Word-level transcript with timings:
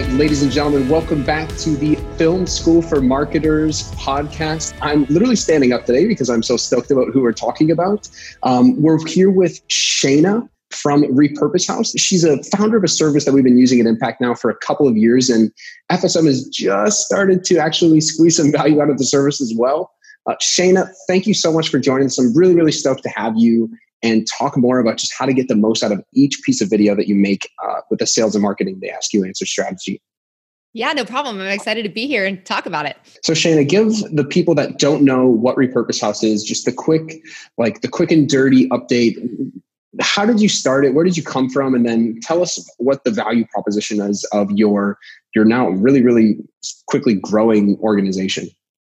Right, 0.00 0.12
ladies 0.12 0.42
and 0.42 0.50
gentlemen, 0.50 0.88
welcome 0.88 1.22
back 1.22 1.46
to 1.58 1.76
the 1.76 1.96
Film 2.16 2.46
School 2.46 2.80
for 2.80 3.02
Marketers 3.02 3.92
podcast. 3.96 4.74
I'm 4.80 5.04
literally 5.10 5.36
standing 5.36 5.74
up 5.74 5.84
today 5.84 6.06
because 6.06 6.30
I'm 6.30 6.42
so 6.42 6.56
stoked 6.56 6.90
about 6.90 7.08
who 7.12 7.20
we're 7.20 7.34
talking 7.34 7.70
about. 7.70 8.08
Um, 8.42 8.80
we're 8.80 8.98
here 9.06 9.30
with 9.30 9.60
Shayna 9.68 10.48
from 10.70 11.02
Repurpose 11.02 11.68
House. 11.68 11.92
She's 11.98 12.24
a 12.24 12.42
founder 12.44 12.78
of 12.78 12.84
a 12.84 12.88
service 12.88 13.26
that 13.26 13.32
we've 13.32 13.44
been 13.44 13.58
using 13.58 13.78
at 13.78 13.84
Impact 13.84 14.22
now 14.22 14.34
for 14.34 14.48
a 14.48 14.56
couple 14.56 14.88
of 14.88 14.96
years, 14.96 15.28
and 15.28 15.52
FSM 15.92 16.24
has 16.24 16.48
just 16.48 17.04
started 17.04 17.44
to 17.44 17.58
actually 17.58 18.00
squeeze 18.00 18.38
some 18.38 18.50
value 18.50 18.80
out 18.80 18.88
of 18.88 18.96
the 18.96 19.04
service 19.04 19.42
as 19.42 19.52
well. 19.54 19.92
Uh, 20.26 20.34
Shayna, 20.40 20.88
thank 21.08 21.26
you 21.26 21.34
so 21.34 21.52
much 21.52 21.68
for 21.68 21.78
joining 21.78 22.06
us. 22.06 22.18
I'm 22.18 22.34
really, 22.34 22.54
really 22.54 22.72
stoked 22.72 23.02
to 23.02 23.10
have 23.10 23.34
you 23.36 23.70
and 24.02 24.26
talk 24.26 24.56
more 24.56 24.78
about 24.78 24.96
just 24.96 25.12
how 25.12 25.26
to 25.26 25.32
get 25.32 25.48
the 25.48 25.56
most 25.56 25.82
out 25.82 25.92
of 25.92 26.02
each 26.14 26.40
piece 26.42 26.60
of 26.60 26.70
video 26.70 26.94
that 26.94 27.08
you 27.08 27.14
make 27.14 27.50
uh, 27.62 27.80
with 27.90 27.98
the 27.98 28.06
sales 28.06 28.34
and 28.34 28.42
marketing 28.42 28.78
they 28.80 28.90
ask 28.90 29.12
you 29.12 29.24
answer 29.24 29.46
strategy. 29.46 30.00
Yeah, 30.72 30.92
no 30.92 31.04
problem. 31.04 31.40
I'm 31.40 31.48
excited 31.48 31.82
to 31.82 31.88
be 31.88 32.06
here 32.06 32.24
and 32.24 32.44
talk 32.44 32.64
about 32.64 32.86
it. 32.86 32.96
So 33.24 33.32
Shayna, 33.32 33.68
give 33.68 33.92
the 34.14 34.24
people 34.24 34.54
that 34.54 34.78
don't 34.78 35.02
know 35.02 35.26
what 35.26 35.56
Repurpose 35.56 36.00
House 36.00 36.22
is 36.22 36.44
just 36.44 36.64
the 36.64 36.72
quick, 36.72 37.24
like 37.58 37.80
the 37.80 37.88
quick 37.88 38.12
and 38.12 38.28
dirty 38.28 38.68
update. 38.68 39.16
How 40.00 40.24
did 40.24 40.40
you 40.40 40.48
start 40.48 40.84
it? 40.84 40.94
Where 40.94 41.04
did 41.04 41.16
you 41.16 41.24
come 41.24 41.50
from? 41.50 41.74
And 41.74 41.84
then 41.84 42.20
tell 42.22 42.40
us 42.40 42.64
what 42.78 43.02
the 43.02 43.10
value 43.10 43.44
proposition 43.52 44.00
is 44.00 44.24
of 44.32 44.50
your 44.52 44.96
your 45.34 45.44
now 45.44 45.68
really, 45.68 46.02
really 46.02 46.36
quickly 46.86 47.14
growing 47.14 47.76
organization. 47.80 48.48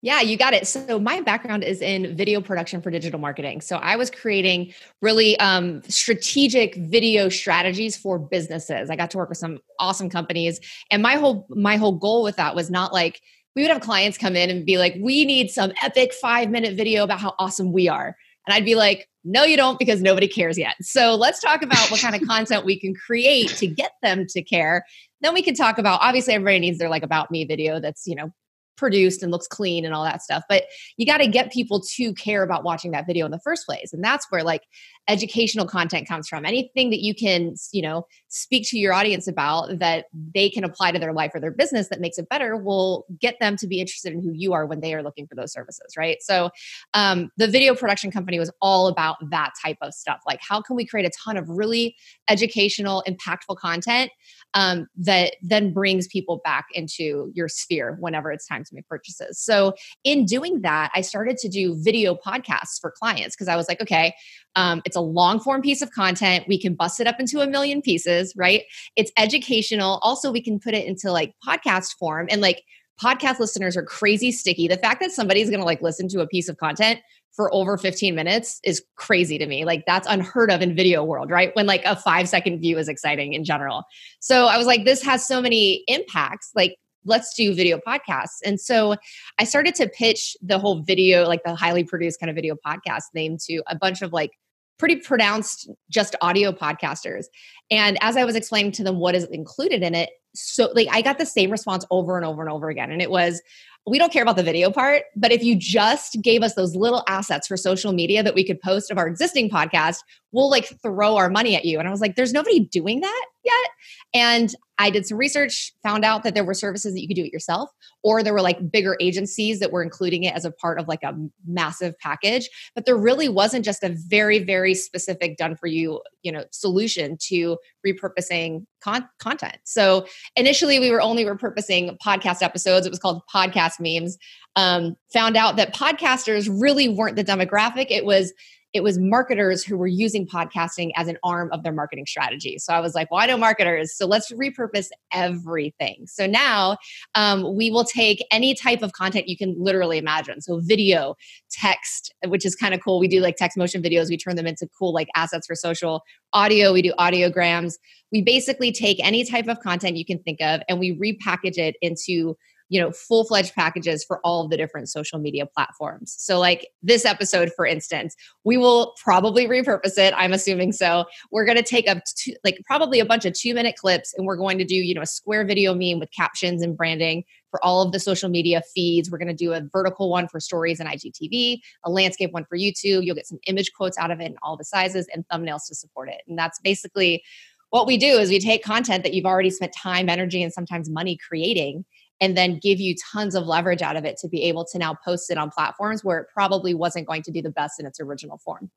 Yeah, 0.05 0.21
you 0.21 0.37
got 0.37 0.53
it. 0.53 0.67
So 0.67 1.01
my 1.01 1.23
background 1.23 1.65
is 1.65 1.81
in 1.81 2.15
video 2.15 2.43
production 2.43 2.83
for 2.83 2.91
digital 2.91 3.19
marketing. 3.19 3.63
So 3.63 3.77
I 3.77 3.97
was 3.97 4.11
creating 4.11 4.75
really 5.01 5.41
um, 5.41 5.83
strategic 5.89 6.75
video 6.77 7.31
strategies 7.31 7.97
for 7.97 8.19
businesses. 8.19 8.91
I 8.91 8.97
got 8.97 9.11
to 9.13 9.17
work 9.17 9.31
with 9.31 9.39
some 9.39 9.61
awesome 9.81 10.11
companies, 10.11 10.61
and 10.91 11.03
my 11.03 11.15
whole 11.15 11.47
my 11.49 11.79
whole 11.79 11.93
goal 11.93 12.23
with 12.23 12.37
that 12.37 12.55
was 12.55 12.71
not 12.71 12.93
like 12.93 13.19
we 13.57 13.63
would 13.63 13.71
have 13.71 13.81
clients 13.81 14.19
come 14.19 14.37
in 14.37 14.51
and 14.51 14.67
be 14.67 14.77
like, 14.77 14.95
"We 15.01 15.25
need 15.25 15.51
some 15.51 15.73
epic 15.83 16.13
five 16.13 16.51
minute 16.51 16.77
video 16.77 17.03
about 17.03 17.21
how 17.21 17.35
awesome 17.39 17.73
we 17.73 17.89
are," 17.89 18.15
and 18.47 18.55
I'd 18.55 18.67
be 18.67 18.75
like, 18.75 19.09
"No, 19.25 19.45
you 19.45 19.57
don't, 19.57 19.79
because 19.79 20.03
nobody 20.03 20.29
cares 20.29 20.59
yet." 20.59 20.75
So 20.83 21.15
let's 21.15 21.41
talk 21.41 21.63
about 21.63 21.91
what 21.91 22.03
kind 22.03 22.15
of 22.15 22.29
content 22.29 22.67
we 22.67 22.79
can 22.79 22.95
create 22.95 23.49
to 23.57 23.67
get 23.67 23.93
them 24.03 24.27
to 24.29 24.43
care. 24.43 24.85
Then 25.23 25.33
we 25.33 25.41
can 25.41 25.55
talk 25.55 25.79
about 25.79 26.03
obviously 26.03 26.35
everybody 26.35 26.59
needs 26.59 26.77
their 26.77 26.91
like 26.91 27.05
about 27.05 27.31
me 27.31 27.47
video 27.47 27.81
that's 27.81 28.07
you 28.07 28.17
know 28.17 28.35
produced 28.77 29.23
and 29.23 29.31
looks 29.31 29.47
clean 29.47 29.85
and 29.85 29.95
all 29.95 30.05
that 30.05 30.23
stuff 30.23 30.43
but 30.49 30.65
you 30.97 31.07
got 31.07 31.19
to 31.19 31.27
get 31.27 31.53
people 31.53 31.81
to 31.81 32.13
care 32.15 32.43
about 32.43 32.65
watching 32.65 32.91
that 32.91 33.07
video 33.07 33.25
in 33.25 33.31
the 33.31 33.41
first 33.41 33.67
place 33.67 33.93
and 33.93 34.03
that's 34.03 34.27
where 34.31 34.43
like 34.43 34.63
educational 35.09 35.67
content 35.67 36.09
comes 36.09 36.29
from. 36.29 36.45
Anything 36.47 36.91
that 36.91 37.01
you 37.01 37.15
can 37.15 37.55
you 37.73 37.83
know 37.83 38.07
speak 38.29 38.67
to 38.69 38.79
your 38.79 38.93
audience 38.93 39.29
about 39.29 39.79
that 39.79 40.07
they 40.35 40.49
can 40.49 40.65
apply 40.65 40.93
to 40.93 40.99
their 40.99 41.13
life 41.13 41.33
or 41.35 41.41
their 41.41 41.51
business 41.51 41.89
that 41.89 42.01
makes 42.01 42.19
it 42.19 42.29
better 42.29 42.57
will 42.57 43.05
get 43.21 43.37
them 43.41 43.57
to 43.57 43.67
be 43.67 43.81
interested 43.81 44.13
in 44.13 44.23
who 44.23 44.33
you 44.33 44.53
are 44.53 44.67
when 44.67 44.81
they 44.81 44.95
are 44.95 45.03
looking 45.03 45.27
for 45.27 45.35
those 45.35 45.53
services 45.53 45.95
right? 45.97 46.23
So 46.23 46.51
um, 46.95 47.31
the 47.37 47.49
video 47.49 47.75
production 47.75 48.11
company 48.11 48.39
was 48.39 48.51
all 48.61 48.89
about 48.89 49.17
that 49.31 49.53
type 49.63 49.79
of 49.83 49.95
stuff 49.95 50.21
like 50.27 50.41
how 50.47 50.61
can 50.61 50.77
we 50.77 50.87
create 50.87 51.07
a 51.07 51.11
ton 51.11 51.37
of 51.37 51.49
really 51.49 51.97
educational 52.29 53.03
impactful 53.07 53.57
content 53.59 54.11
um, 54.55 54.87
that 54.97 55.37
then 55.43 55.73
brings 55.73 56.07
people 56.09 56.41
back 56.45 56.67
into 56.73 57.31
your 57.35 57.49
sphere 57.49 57.97
whenever 58.01 58.33
it's 58.33 58.47
time 58.47 58.64
to 58.65 58.75
make 58.75 58.87
purchases 58.89 59.39
so 59.39 59.75
in 60.05 60.25
doing 60.25 60.63
that 60.63 60.91
i 60.95 61.01
started 61.01 61.37
to 61.37 61.49
do 61.49 61.77
video 61.83 62.15
podcasts 62.15 62.81
for 62.81 62.91
clients 62.91 63.35
because 63.35 63.49
i 63.49 63.57
was 63.57 63.69
like 63.69 63.81
okay 63.81 64.15
um, 64.57 64.83
it's 64.85 64.97
a 64.97 65.01
long 65.01 65.41
form 65.41 65.63
piece 65.63 65.83
of 65.83 65.91
content. 65.91 66.45
We 66.49 66.61
can 66.61 66.75
bust 66.75 67.01
it 67.01 67.07
up 67.07 67.19
into 67.19 67.41
a 67.41 67.47
million 67.47 67.83
pieces, 67.83 68.33
right? 68.37 68.63
It's 68.97 69.11
educational. 69.19 69.99
Also, 70.03 70.31
we 70.31 70.41
can 70.41 70.61
put 70.61 70.75
it 70.75 70.87
into 70.87 71.11
like 71.11 71.35
podcast 71.47 71.97
form 71.99 72.29
and 72.31 72.41
like 72.41 72.63
podcast 73.03 73.41
listeners 73.41 73.77
are 73.77 73.83
crazy 73.83 74.31
sticky. 74.31 74.69
The 74.69 74.77
fact 74.77 75.01
that 75.01 75.11
somebody's 75.11 75.51
going 75.51 75.61
to 75.61 75.67
like 75.67 75.83
listen 75.83 76.09
to 76.09 76.21
a 76.21 76.27
piece 76.27 76.49
of 76.49 76.57
content 76.59 77.01
for 77.35 77.53
over 77.53 77.77
15 77.77 78.15
minutes 78.15 78.61
is 78.63 78.85
crazy 78.95 79.39
to 79.39 79.47
me. 79.47 79.65
Like 79.65 79.85
that's 79.87 80.07
unheard 80.09 80.53
of 80.53 80.63
in 80.63 80.77
video 80.77 81.03
world, 81.03 81.31
right? 81.31 81.51
When 81.57 81.67
like 81.67 81.83
a 81.85 81.97
5 81.97 82.29
second 82.29 82.61
view 82.61 82.79
is 82.79 82.89
exciting 82.89 83.33
in 83.33 83.45
general. 83.45 83.83
So 84.21 84.47
I 84.47 84.57
was 84.57 84.69
like 84.69 84.85
this 84.85 85.03
has 85.03 85.27
so 85.27 85.41
many 85.41 85.83
impacts. 85.89 86.53
Like 86.55 86.77
let's 87.05 87.35
do 87.35 87.55
video 87.55 87.79
podcasts. 87.79 88.39
And 88.45 88.61
so 88.61 88.97
I 89.39 89.45
started 89.45 89.75
to 89.77 89.89
pitch 89.89 90.37
the 90.43 90.59
whole 90.59 90.83
video, 90.83 91.27
like 91.27 91.43
the 91.45 91.55
highly 91.55 91.85
produced 91.85 92.21
kind 92.21 92.31
of 92.31 92.37
video 92.37 92.57
podcast 92.67 93.05
name 93.15 93.37
to 93.47 93.63
a 93.69 93.77
bunch 93.77 94.03
of 94.03 94.13
like 94.13 94.33
pretty 94.79 94.97
pronounced 94.97 95.71
just 95.91 96.17
audio 96.21 96.53
podcasters. 96.53 97.27
And 97.71 97.97
as 98.01 98.17
I 98.17 98.25
was 98.25 98.35
explaining 98.35 98.73
to 98.73 98.85
them 98.85 98.99
what 98.99 99.15
is 99.15 99.25
included 99.25 99.83
in 99.83 99.95
it, 99.95 100.11
so 100.35 100.71
like 100.75 100.89
I 100.91 101.01
got 101.01 101.19
the 101.19 101.27
same 101.27 101.51
response 101.51 101.87
over 101.91 102.17
and 102.17 102.27
over 102.27 102.43
and 102.43 102.51
over 102.51 102.69
again. 102.69 102.91
And 102.91 103.01
it 103.01 103.11
was, 103.11 103.41
we 103.87 103.99
don't 103.99 104.13
care 104.13 104.23
about 104.23 104.37
the 104.37 104.43
video 104.43 104.71
part, 104.71 105.05
but 105.15 105.31
if 105.31 105.45
you 105.45 105.55
just 105.55 106.21
gave 106.23 106.43
us 106.43 106.55
those 106.55 106.75
little 106.75 107.05
assets 107.07 107.47
for 107.47 107.57
social 107.57 107.93
media 107.93 108.23
that 108.23 108.35
we 108.35 108.45
could 108.45 108.61
post 108.61 108.91
of 108.91 108.99
our 108.99 109.07
existing 109.07 109.49
podcast, 109.49 109.99
we'll 110.35 110.51
like 110.51 110.69
throw 110.83 111.17
our 111.17 111.31
money 111.31 111.57
at 111.57 111.65
you. 111.65 111.79
And 111.79 111.87
I 111.87 111.91
was 111.91 112.01
like, 112.01 112.17
there's 112.17 112.33
nobody 112.33 112.61
doing 112.61 113.01
that 113.01 113.27
yet. 113.45 113.71
And 114.13 114.55
I 114.79 114.91
did 114.91 115.07
some 115.07 115.17
research, 115.17 115.73
found 115.85 116.05
out 116.05 116.25
that 116.25 116.35
there 116.35 116.45
were 116.45 116.55
services 116.55 116.93
that 116.93 117.01
you 117.01 117.07
could 117.07 117.15
do 117.15 117.23
it 117.23 117.33
yourself, 117.33 117.71
or 118.03 118.23
there 118.23 118.33
were 118.33 118.43
like 118.43 118.73
bigger 118.73 118.97
agencies 119.01 119.61
that 119.61 119.71
were 119.71 119.83
including 119.83 120.25
it 120.25 120.35
as 120.35 120.45
a 120.45 120.51
part 120.51 120.81
of 120.81 120.89
like 120.89 121.05
a 121.05 121.15
massive 121.47 121.97
package. 122.01 122.51
But 122.75 122.85
there 122.85 122.97
really 122.97 123.29
wasn't 123.29 123.65
just 123.65 123.85
a 123.85 123.95
very, 124.09 124.43
very 124.43 124.75
specific 124.75 125.37
done 125.37 125.55
for 125.55 125.69
you, 125.69 126.01
you 126.23 126.33
know, 126.33 126.45
solution 126.51 127.17
to 127.29 127.57
repurposing 127.87 128.67
con- 128.83 129.09
content. 129.21 129.59
So 129.63 130.07
initially, 130.35 130.81
we 130.81 130.91
were 130.91 131.01
only 131.01 131.25
repurposing 131.25 131.97
podcast 132.05 132.43
episodes. 132.43 132.87
It 132.87 132.91
was 132.91 132.99
called 132.99 133.23
podcast 133.33 133.75
memes. 133.79 134.19
Um, 134.57 134.97
found 135.13 135.37
out 135.37 135.57
that 135.57 135.75
podcasters 135.75 136.49
really 136.51 136.89
weren't 136.89 137.17
the 137.17 137.25
demographic. 137.25 137.87
It 137.91 138.05
was 138.05 138.33
it 138.75 138.83
was 138.83 138.99
marketers 138.99 139.63
who 139.63 139.77
were 139.77 139.87
using 139.87 140.27
podcasting 140.27 140.91
as 140.97 141.07
an 141.07 141.17
arm 141.23 141.49
of 141.53 141.63
their 141.63 141.73
marketing 141.73 142.07
strategy. 142.07 142.59
So 142.59 142.75
I 142.75 142.81
was 142.81 142.93
like, 142.95 143.09
well, 143.09 143.21
I 143.21 143.27
know 143.27 143.37
marketers, 143.37 143.97
so 143.97 144.05
let's 144.05 144.33
repurpose 144.33 144.89
everything. 145.13 146.07
So 146.09 146.27
now 146.27 146.77
um, 147.15 147.57
we 147.57 147.71
will 147.71 147.85
take 147.85 148.27
any 148.33 148.53
type 148.53 148.83
of 148.83 148.93
content 148.93 149.29
you 149.29 149.37
can 149.37 149.55
literally 149.57 149.97
imagine. 149.97 150.41
So 150.41 150.59
video, 150.61 151.15
text, 151.51 152.13
which 152.27 152.45
is 152.45 152.57
kind 152.57 152.75
of 152.75 152.81
cool. 152.83 152.99
We 152.99 153.07
do 153.07 153.21
like 153.21 153.37
text 153.37 153.57
motion 153.57 153.81
videos, 153.81 154.09
we 154.09 154.17
turn 154.17 154.35
them 154.35 154.47
into 154.47 154.69
cool 154.77 154.93
like 154.93 155.09
assets 155.15 155.47
for 155.47 155.55
social. 155.55 156.03
Audio, 156.33 156.73
we 156.73 156.83
do 156.83 156.93
audiograms. 156.99 157.75
We 158.11 158.23
basically 158.23 158.73
take 158.73 158.99
any 159.05 159.25
type 159.25 159.47
of 159.47 159.61
content 159.61 159.97
you 159.97 160.05
can 160.05 160.19
think 160.19 160.41
of 160.41 160.63
and 160.69 160.81
we 160.81 160.99
repackage 160.99 161.59
it 161.59 161.77
into 161.81 162.37
you 162.69 162.81
know 162.81 162.91
full-fledged 162.91 163.55
packages 163.55 164.05
for 164.05 164.21
all 164.25 164.45
of 164.45 164.51
the 164.51 164.57
different 164.57 164.89
social 164.89 165.19
media 165.19 165.47
platforms. 165.47 166.15
So 166.19 166.39
like 166.39 166.69
this 166.83 167.05
episode 167.05 167.51
for 167.55 167.67
instance 167.67 168.15
we 168.45 168.57
will 168.57 168.95
probably 169.03 169.47
repurpose 169.47 169.99
it 169.99 170.15
i'm 170.17 170.33
assuming 170.33 170.73
so. 170.73 171.05
We're 171.31 171.45
going 171.45 171.57
to 171.57 171.63
take 171.63 171.89
up 171.89 171.99
two, 172.17 172.35
like 172.45 172.61
probably 172.67 173.01
a 173.01 173.05
bunch 173.05 173.25
of 173.25 173.33
two 173.35 173.55
minute 173.55 173.77
clips 173.77 174.15
and 174.17 174.27
we're 174.27 174.37
going 174.37 174.59
to 174.59 174.65
do 174.65 174.75
you 174.75 174.95
know 174.95 175.03
a 175.03 175.07
square 175.07 175.45
video 175.45 175.75
meme 175.75 175.99
with 175.99 176.11
captions 176.11 176.63
and 176.63 176.77
branding 176.77 177.25
for 177.51 177.65
all 177.65 177.83
of 177.83 177.93
the 177.93 178.01
social 178.01 178.29
media 178.29 178.63
feeds. 178.75 179.11
We're 179.11 179.19
going 179.19 179.29
to 179.29 179.35
do 179.35 179.53
a 179.53 179.61
vertical 179.73 180.11
one 180.11 180.27
for 180.29 180.41
stories 180.41 180.81
and 180.81 180.89
igtv 180.89 181.61
a 181.85 181.91
landscape 181.91 182.33
one 182.33 182.45
for 182.45 182.57
youtube. 182.57 183.05
You'll 183.05 183.15
get 183.15 183.27
some 183.27 183.39
image 183.47 183.73
quotes 183.73 183.99
out 183.99 184.11
of 184.11 184.21
it 184.21 184.27
in 184.27 184.37
all 184.43 184.57
the 184.57 184.65
sizes 184.65 185.07
and 185.13 185.25
thumbnails 185.29 185.67
to 185.69 185.75
support 185.75 186.09
it. 186.09 186.23
And 186.27 186.39
that's 186.39 186.59
basically 186.61 187.23
what 187.71 187.89
we 187.89 187.97
do 187.97 188.19
is 188.19 188.31
we 188.31 188.39
take 188.39 188.63
content 188.63 189.03
that 189.03 189.15
you've 189.15 189.27
already 189.27 189.51
spent 189.51 189.73
time 189.73 190.09
energy 190.09 190.43
and 190.45 190.53
sometimes 190.53 190.89
money 190.89 191.19
creating 191.29 191.85
and 192.21 192.37
then 192.37 192.59
give 192.59 192.81
you 192.81 192.95
tons 193.13 193.35
of 193.35 193.47
leverage 193.47 193.83
out 193.83 193.97
of 193.97 194.05
it 194.05 194.17
to 194.19 194.29
be 194.29 194.43
able 194.45 194.65
to 194.65 194.79
now 194.79 194.97
post 195.05 195.31
it 195.31 195.39
on 195.39 195.51
platforms 195.51 196.05
where 196.05 196.19
it 196.19 196.29
probably 196.33 196.75
wasn't 196.75 197.07
going 197.07 197.23
to 197.23 197.31
do 197.31 197.43
the 197.43 197.51
best 197.51 197.81
in 197.81 197.87
its 197.87 198.01
original 198.01 198.39
form. 198.39 198.71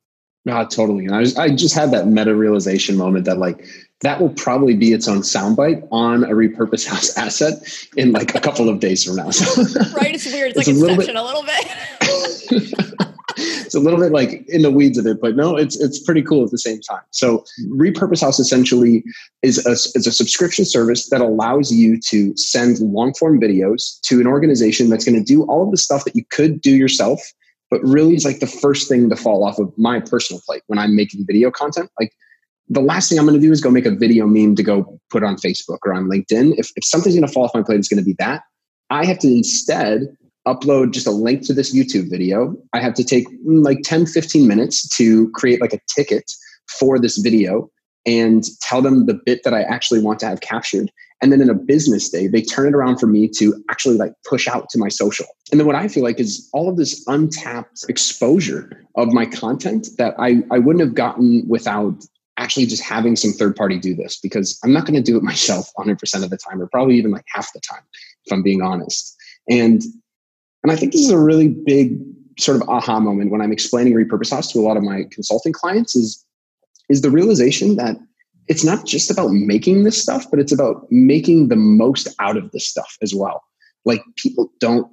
No, 0.46 0.66
totally. 0.66 1.06
And 1.06 1.14
I, 1.14 1.20
was, 1.20 1.38
I 1.38 1.54
just 1.54 1.76
had 1.76 1.92
that 1.92 2.08
meta 2.08 2.34
realization 2.34 2.96
moment 2.96 3.26
that 3.26 3.38
like 3.38 3.68
that 4.00 4.22
will 4.22 4.30
probably 4.30 4.76
be 4.76 4.94
its 4.94 5.06
own 5.08 5.18
soundbite 5.18 5.86
on 5.92 6.24
a 6.24 6.30
repurposed 6.30 6.88
house 6.88 7.18
asset 7.18 7.56
in 7.98 8.14
like 8.14 8.34
a 8.34 8.40
couple 8.40 8.70
of 8.70 8.80
days 8.80 9.04
from 9.04 9.18
now. 9.18 9.26
right? 9.94 10.16
It's 10.16 10.26
weird. 10.26 10.52
It's, 10.56 10.68
it's 10.68 10.68
like 10.68 10.68
a 10.68 10.70
Inception 10.70 11.16
bit, 11.16 11.16
a 11.16 11.24
little 11.24 11.44
bit. 11.44 12.94
a 13.78 13.80
little 13.80 14.00
bit 14.00 14.12
like 14.12 14.46
in 14.50 14.62
the 14.64 14.72
weeds 14.72 14.98
of 14.98 15.06
it, 15.06 15.22
but 15.22 15.36
no, 15.36 15.56
it's 15.56 15.80
it's 15.80 16.00
pretty 16.00 16.22
cool 16.22 16.44
at 16.44 16.52
the 16.52 16.58
same 16.58 16.82
time. 16.82 17.02
So 17.12 17.40
mm-hmm. 17.62 17.82
Repurpose 17.82 18.22
House 18.22 18.40
essentially 18.40 19.04
is 19.42 19.66
a, 19.66 19.72
is 19.72 20.06
a 20.06 20.12
subscription 20.12 20.66
service 20.66 21.10
that 21.10 21.22
allows 21.22 21.72
you 21.72 22.00
to 22.02 22.36
send 22.36 22.80
long 22.80 23.14
form 23.14 23.40
videos 23.40 24.02
to 24.02 24.20
an 24.20 24.28
organization 24.28 24.90
that's 24.90 25.06
going 25.06 25.18
to 25.18 25.24
do 25.24 25.44
all 25.44 25.64
of 25.64 25.72
the 25.72 25.78
stuff 25.78 26.04
that 26.06 26.16
you 26.16 26.26
could 26.32 26.60
do 26.60 26.76
yourself, 26.76 27.22
but 27.72 27.82
really 27.84 28.16
is 28.16 28.26
like 28.26 28.40
the 28.40 28.48
first 28.48 28.90
thing 28.90 29.10
to 29.10 29.16
fall 29.16 29.46
off 29.46 29.60
of 29.60 29.72
my 29.78 30.00
personal 30.00 30.42
plate 30.46 30.64
when 30.68 30.80
I'm 30.80 30.96
making 30.96 31.26
video 31.26 31.52
content. 31.52 31.90
Like 32.00 32.12
the 32.70 32.82
last 32.82 33.10
thing 33.10 33.18
I'm 33.18 33.26
going 33.26 33.40
to 33.40 33.46
do 33.46 33.52
is 33.52 33.62
go 33.62 33.72
make 33.72 33.86
a 33.86 33.96
video 33.96 34.28
meme 34.28 34.56
to 34.56 34.64
go 34.64 35.00
put 35.10 35.24
on 35.24 35.38
Facebook 35.38 35.80
or 35.86 35.94
on 35.94 36.10
LinkedIn. 36.10 36.58
If, 36.58 36.72
if 36.76 36.84
something's 36.84 37.16
going 37.16 37.26
to 37.26 37.32
fall 37.32 37.46
off 37.46 37.54
my 37.54 37.64
plate, 37.64 37.80
it's 37.80 37.88
going 37.88 38.00
to 38.00 38.06
be 38.06 38.16
that. 38.20 38.44
I 38.90 39.06
have 39.06 39.20
to 39.20 39.28
instead 39.28 40.18
upload 40.48 40.92
just 40.92 41.08
a 41.08 41.12
link 41.12 41.44
to 41.44 41.54
this 41.54 41.76
YouTube 41.76 42.10
video. 42.10 42.56
I 42.74 42.80
have 42.80 42.94
to 42.96 43.04
take 43.04 43.28
mm, 43.46 43.64
like 43.64 43.80
10, 43.84 44.06
15 44.06 44.48
minutes 44.48 44.88
to 44.98 45.30
create 45.32 45.62
like 45.62 45.74
a 45.74 45.80
ticket 45.94 46.32
for 46.80 46.98
this 46.98 47.18
video 47.18 47.70
and 48.06 48.46
tell 48.62 48.82
them 48.82 49.06
the 49.06 49.20
bit 49.26 49.44
that 49.44 49.54
I 49.54 49.64
actually 49.64 50.02
want 50.02 50.20
to 50.20 50.28
have 50.28 50.40
captured. 50.40 50.90
And 51.22 51.32
then 51.32 51.42
in 51.42 51.50
a 51.50 51.54
business 51.54 52.10
day, 52.10 52.28
they 52.28 52.42
turn 52.42 52.68
it 52.68 52.76
around 52.76 53.00
for 53.00 53.08
me 53.08 53.28
to 53.38 53.62
actually 53.70 53.98
like 53.98 54.14
push 54.26 54.48
out 54.48 54.70
to 54.70 54.80
my 54.80 54.88
social. 54.88 55.26
And 55.52 55.60
then 55.60 55.68
what 55.68 55.76
I 55.76 55.88
feel 55.88 56.04
like 56.04 56.20
is 56.20 56.48
all 56.54 56.70
of 56.70 56.78
this 56.78 57.04
untapped 57.08 57.84
exposure 57.90 58.86
of 58.96 59.12
my 59.12 59.26
content 59.26 59.90
that 59.98 60.16
I, 60.18 60.44
I 60.52 60.60
wouldn't 60.60 60.86
have 60.86 60.96
gotten 60.96 61.44
without 61.48 62.06
actually 62.38 62.68
just 62.68 62.84
having 62.84 63.16
some 63.16 63.32
third 63.32 63.56
party 63.56 63.80
do 63.80 63.96
this 63.96 64.20
because 64.20 64.60
I'm 64.64 64.72
not 64.72 64.86
going 64.86 64.96
to 64.96 65.02
do 65.02 65.18
it 65.18 65.24
myself 65.34 65.72
100% 65.78 66.24
of 66.24 66.30
the 66.30 66.38
time 66.38 66.62
or 66.62 66.68
probably 66.68 66.96
even 66.96 67.12
like 67.12 67.26
half 67.28 67.52
the 67.52 67.60
time 67.60 67.82
if 68.26 68.32
I'm 68.32 68.44
being 68.44 68.62
honest. 68.62 69.16
And 69.50 69.82
and 70.68 70.76
I 70.76 70.76
think 70.76 70.92
this 70.92 71.00
is 71.00 71.12
a 71.12 71.18
really 71.18 71.48
big 71.48 71.98
sort 72.38 72.62
of 72.62 72.68
aha 72.68 73.00
moment 73.00 73.32
when 73.32 73.40
I'm 73.40 73.54
explaining 73.54 73.94
repurpose 73.94 74.32
house 74.32 74.52
to 74.52 74.60
a 74.60 74.62
lot 74.68 74.76
of 74.76 74.84
my 74.84 75.06
consulting 75.12 75.54
clients 75.54 75.96
is 75.96 76.26
is 76.90 77.04
the 77.04 77.10
realization 77.10 77.78
that 77.78 77.96
it's 78.50 78.66
not 78.66 78.86
just 78.86 79.10
about 79.10 79.32
making 79.32 79.86
this 79.86 80.02
stuff, 80.02 80.26
but 80.30 80.42
it's 80.42 80.52
about 80.52 80.86
making 80.92 81.48
the 81.48 81.56
most 81.56 82.10
out 82.20 82.36
of 82.36 82.52
this 82.52 82.68
stuff 82.68 82.98
as 83.02 83.16
well. 83.16 83.46
Like 83.86 84.02
people 84.18 84.52
don't 84.60 84.92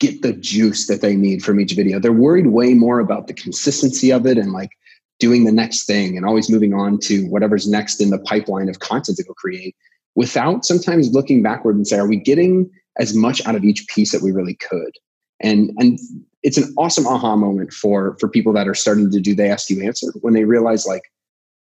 get 0.00 0.22
the 0.22 0.32
juice 0.32 0.86
that 0.86 1.02
they 1.02 1.16
need 1.16 1.42
from 1.42 1.60
each 1.60 1.72
video. 1.72 1.98
They're 1.98 2.10
worried 2.10 2.46
way 2.46 2.72
more 2.72 2.98
about 2.98 3.26
the 3.26 3.34
consistency 3.34 4.10
of 4.10 4.24
it 4.24 4.38
and 4.38 4.52
like 4.52 4.70
doing 5.18 5.44
the 5.44 5.52
next 5.52 5.84
thing 5.84 6.16
and 6.16 6.24
always 6.24 6.48
moving 6.48 6.72
on 6.72 6.98
to 7.00 7.26
whatever's 7.26 7.68
next 7.68 8.00
in 8.00 8.08
the 8.08 8.20
pipeline 8.20 8.70
of 8.70 8.78
content 8.78 9.18
to 9.18 9.24
go 9.24 9.34
create 9.34 9.76
without 10.14 10.64
sometimes 10.64 11.12
looking 11.12 11.42
backward 11.42 11.76
and 11.76 11.86
say, 11.86 11.98
are 11.98 12.08
we 12.08 12.16
getting 12.16 12.70
as 12.98 13.14
much 13.14 13.44
out 13.46 13.54
of 13.54 13.64
each 13.64 13.86
piece 13.88 14.12
that 14.12 14.22
we 14.22 14.32
really 14.32 14.54
could? 14.54 14.92
And 15.40 15.70
and 15.78 15.98
it's 16.46 16.56
an 16.56 16.72
awesome 16.78 17.06
aha 17.06 17.36
moment 17.36 17.72
for 17.72 18.16
for 18.20 18.28
people 18.28 18.52
that 18.52 18.68
are 18.68 18.74
starting 18.74 19.10
to 19.10 19.20
do 19.20 19.34
they 19.34 19.50
ask 19.50 19.68
you 19.68 19.82
answer 19.82 20.12
when 20.20 20.32
they 20.32 20.44
realize 20.44 20.86
like 20.86 21.02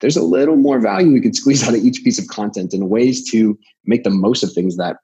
there's 0.02 0.18
a 0.18 0.22
little 0.22 0.58
more 0.58 0.82
value 0.82 1.14
we 1.14 1.22
could 1.22 1.36
squeeze 1.36 1.64
out 1.68 1.74
of 1.74 1.84
each 1.84 2.04
piece 2.04 2.20
of 2.20 2.28
content 2.28 2.74
and 2.74 2.90
ways 2.90 3.30
to 3.32 3.58
make 3.86 4.04
the 4.04 4.10
most 4.10 4.44
of 4.44 4.52
things 4.52 4.76
that 4.76 4.98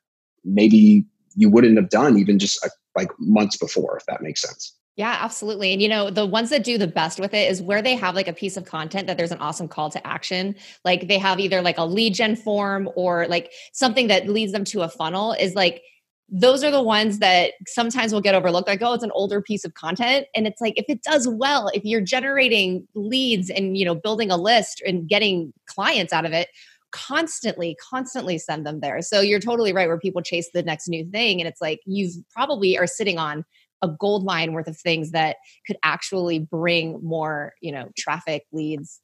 maybe 0.44 1.06
you 1.36 1.50
wouldn't 1.50 1.78
have 1.78 1.90
done 1.90 2.18
even 2.18 2.38
just 2.38 2.64
uh, 2.66 2.70
like 2.96 3.10
months 3.20 3.56
before 3.58 3.98
if 3.98 4.06
that 4.06 4.22
makes 4.22 4.42
sense 4.42 4.76
yeah, 4.96 5.16
absolutely. 5.22 5.72
And 5.72 5.82
you 5.82 5.88
know, 5.88 6.10
the 6.10 6.26
ones 6.26 6.50
that 6.50 6.66
do 6.66 6.78
the 6.78 6.86
best 6.86 7.22
with 7.22 7.34
it 7.34 7.50
is 7.50 7.62
where 7.62 7.82
they 7.82 7.96
have 7.96 8.16
like 8.16 8.28
a 8.28 8.34
piece 8.34 8.58
of 8.58 8.66
content 8.66 9.08
that 9.08 9.16
there's 9.16 9.32
an 9.32 9.38
awesome 9.38 9.70
call 9.70 9.90
to 9.92 10.06
action. 10.06 10.56
Like 10.84 11.08
they 11.08 11.18
have 11.18 11.40
either 11.40 11.62
like 11.62 11.78
a 11.78 11.86
lead 11.86 12.16
gen 12.16 12.36
form 12.36 12.90
or 12.98 13.26
like 13.28 13.50
something 13.72 14.08
that 14.08 14.28
leads 14.28 14.52
them 14.52 14.66
to 14.66 14.82
a 14.82 14.90
funnel 14.90 15.32
is 15.32 15.56
like 15.56 15.82
those 16.32 16.64
are 16.64 16.72
the 16.72 16.82
ones 16.82 17.20
that 17.20 17.54
sometimes 17.68 18.14
will 18.14 18.22
get 18.22 18.36
overlooked. 18.36 18.68
Like 18.68 18.82
oh 18.82 18.94
it's 18.94 19.04
an 19.04 19.12
older 19.14 19.42
piece 19.42 19.66
of 19.66 19.74
content. 19.74 20.28
And 20.36 20.48
it's 20.48 20.62
like 20.62 20.74
if 20.78 20.86
it 20.88 21.02
does 21.04 21.28
well 21.28 21.70
if 21.74 21.84
you're 21.84 22.02
generating 22.02 22.88
leads 22.96 23.50
and 23.50 23.78
you 23.78 23.86
know 23.86 23.96
building 23.96 24.32
a 24.32 24.38
list 24.38 24.82
and 24.86 25.08
getting 25.08 25.54
clients 25.66 26.14
out 26.14 26.26
of 26.26 26.34
it 26.34 26.50
constantly 26.92 27.78
constantly 27.90 28.38
send 28.38 28.66
them 28.66 28.80
there. 28.80 29.02
So 29.02 29.22
you're 29.22 29.40
totally 29.40 29.74
right 29.74 29.88
where 29.88 30.00
people 30.00 30.22
chase 30.22 30.50
the 30.54 30.64
next 30.64 30.88
new 30.88 31.06
thing. 31.06 31.40
And 31.40 31.48
it's 31.48 31.62
like 31.62 31.82
you 31.86 32.10
probably 32.34 32.78
are 32.78 32.88
sitting 32.88 33.18
on 33.18 33.46
a 33.82 33.88
gold 33.88 34.26
mine 34.26 34.54
worth 34.54 34.68
of 34.68 34.78
things 34.78 35.12
that 35.12 35.38
could 35.66 35.78
actually 35.84 36.40
bring 36.40 37.00
more 37.04 37.54
you 37.62 37.72
know 37.72 37.90
traffic 37.98 38.46
leads 38.52 39.00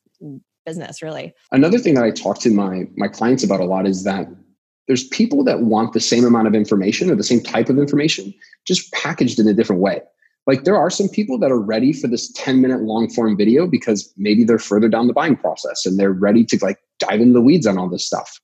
business 0.65 1.01
really. 1.01 1.33
Another 1.51 1.79
thing 1.79 1.93
that 1.95 2.03
i 2.03 2.11
talk 2.11 2.39
to 2.39 2.51
my 2.51 2.87
my 2.95 3.07
clients 3.07 3.43
about 3.43 3.59
a 3.59 3.65
lot 3.65 3.87
is 3.87 4.03
that 4.03 4.27
there's 4.87 5.07
people 5.07 5.43
that 5.43 5.61
want 5.61 5.93
the 5.93 5.99
same 5.99 6.25
amount 6.25 6.47
of 6.47 6.55
information 6.55 7.09
or 7.09 7.15
the 7.15 7.23
same 7.23 7.41
type 7.41 7.69
of 7.69 7.77
information 7.77 8.33
just 8.65 8.91
packaged 8.93 9.39
in 9.39 9.47
a 9.47 9.53
different 9.53 9.81
way. 9.81 10.01
Like 10.47 10.63
there 10.63 10.77
are 10.77 10.91
some 10.91 11.09
people 11.09 11.39
that 11.39 11.51
are 11.51 11.59
ready 11.59 11.91
for 11.91 12.07
this 12.07 12.31
10 12.33 12.61
minute 12.61 12.81
long 12.81 13.09
form 13.09 13.35
video 13.35 13.65
because 13.65 14.13
maybe 14.15 14.43
they're 14.43 14.59
further 14.59 14.89
down 14.89 15.07
the 15.07 15.13
buying 15.13 15.35
process 15.35 15.85
and 15.85 15.99
they're 15.99 16.11
ready 16.11 16.43
to 16.45 16.59
like 16.61 16.77
dive 16.99 17.19
into 17.19 17.33
the 17.33 17.41
weeds 17.41 17.65
on 17.65 17.77
all 17.77 17.89
this 17.89 18.05
stuff. 18.05 18.39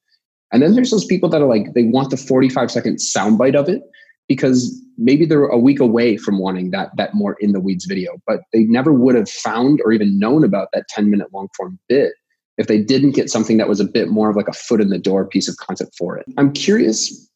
And 0.51 0.61
then 0.61 0.73
there's 0.73 0.91
those 0.91 1.05
people 1.05 1.29
that 1.29 1.41
are 1.41 1.47
like 1.47 1.73
they 1.73 1.83
want 1.83 2.09
the 2.09 2.17
45 2.17 2.71
second 2.71 2.95
soundbite 2.97 3.55
of 3.55 3.69
it 3.69 3.83
because 4.27 4.81
maybe 4.97 5.25
they're 5.25 5.45
a 5.45 5.57
week 5.57 5.79
away 5.79 6.17
from 6.17 6.39
wanting 6.39 6.71
that 6.71 6.89
that 6.97 7.13
more 7.13 7.35
in 7.39 7.51
the 7.51 7.59
weeds 7.59 7.85
video 7.85 8.13
but 8.27 8.41
they 8.53 8.63
never 8.63 8.93
would 8.93 9.15
have 9.15 9.29
found 9.29 9.81
or 9.83 9.91
even 9.91 10.17
known 10.19 10.43
about 10.43 10.69
that 10.73 10.87
10 10.89 11.09
minute 11.09 11.27
long 11.33 11.49
form 11.57 11.79
bit 11.89 12.13
if 12.61 12.67
they 12.67 12.79
didn't 12.79 13.11
get 13.11 13.29
something 13.29 13.57
that 13.57 13.67
was 13.67 13.79
a 13.79 13.85
bit 13.85 14.09
more 14.09 14.29
of 14.29 14.35
like 14.35 14.47
a 14.47 14.53
foot 14.53 14.79
in 14.79 14.89
the 14.89 14.99
door 14.99 15.25
piece 15.25 15.49
of 15.49 15.57
content 15.57 15.91
for 15.97 16.15
it. 16.15 16.25
I'm 16.37 16.53
curious, 16.53 17.27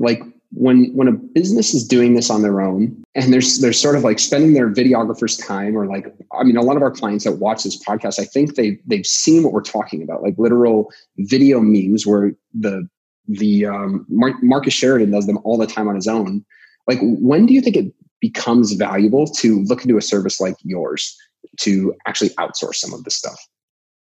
like 0.00 0.20
when 0.50 0.92
when 0.94 1.06
a 1.06 1.12
business 1.12 1.74
is 1.74 1.86
doing 1.86 2.14
this 2.14 2.28
on 2.28 2.42
their 2.42 2.60
own 2.60 3.04
and 3.14 3.32
there's 3.32 3.60
they're 3.60 3.72
sort 3.72 3.94
of 3.94 4.02
like 4.02 4.18
spending 4.18 4.54
their 4.54 4.68
videographer's 4.68 5.36
time 5.36 5.76
or 5.76 5.86
like 5.86 6.12
I 6.32 6.42
mean 6.42 6.56
a 6.56 6.62
lot 6.62 6.76
of 6.76 6.82
our 6.82 6.90
clients 6.90 7.24
that 7.24 7.32
watch 7.32 7.62
this 7.62 7.82
podcast 7.84 8.18
I 8.18 8.24
think 8.24 8.56
they 8.56 8.78
they've 8.86 9.06
seen 9.06 9.42
what 9.44 9.52
we're 9.52 9.62
talking 9.62 10.02
about 10.02 10.22
like 10.22 10.38
literal 10.38 10.90
video 11.18 11.60
memes 11.60 12.06
where 12.06 12.32
the 12.58 12.88
the 13.28 13.66
um, 13.66 14.06
Mar- 14.08 14.40
Marcus 14.40 14.72
Sheridan 14.72 15.10
does 15.10 15.26
them 15.26 15.38
all 15.44 15.58
the 15.58 15.66
time 15.66 15.86
on 15.86 15.94
his 15.94 16.08
own 16.08 16.44
like 16.86 16.98
when 17.02 17.44
do 17.46 17.52
you 17.52 17.60
think 17.60 17.76
it 17.76 17.92
becomes 18.20 18.72
valuable 18.72 19.26
to 19.26 19.62
look 19.64 19.84
into 19.84 19.98
a 19.98 20.02
service 20.02 20.40
like 20.40 20.56
yours 20.64 21.16
to 21.58 21.94
actually 22.06 22.30
outsource 22.30 22.76
some 22.76 22.94
of 22.94 23.04
this 23.04 23.14
stuff 23.14 23.38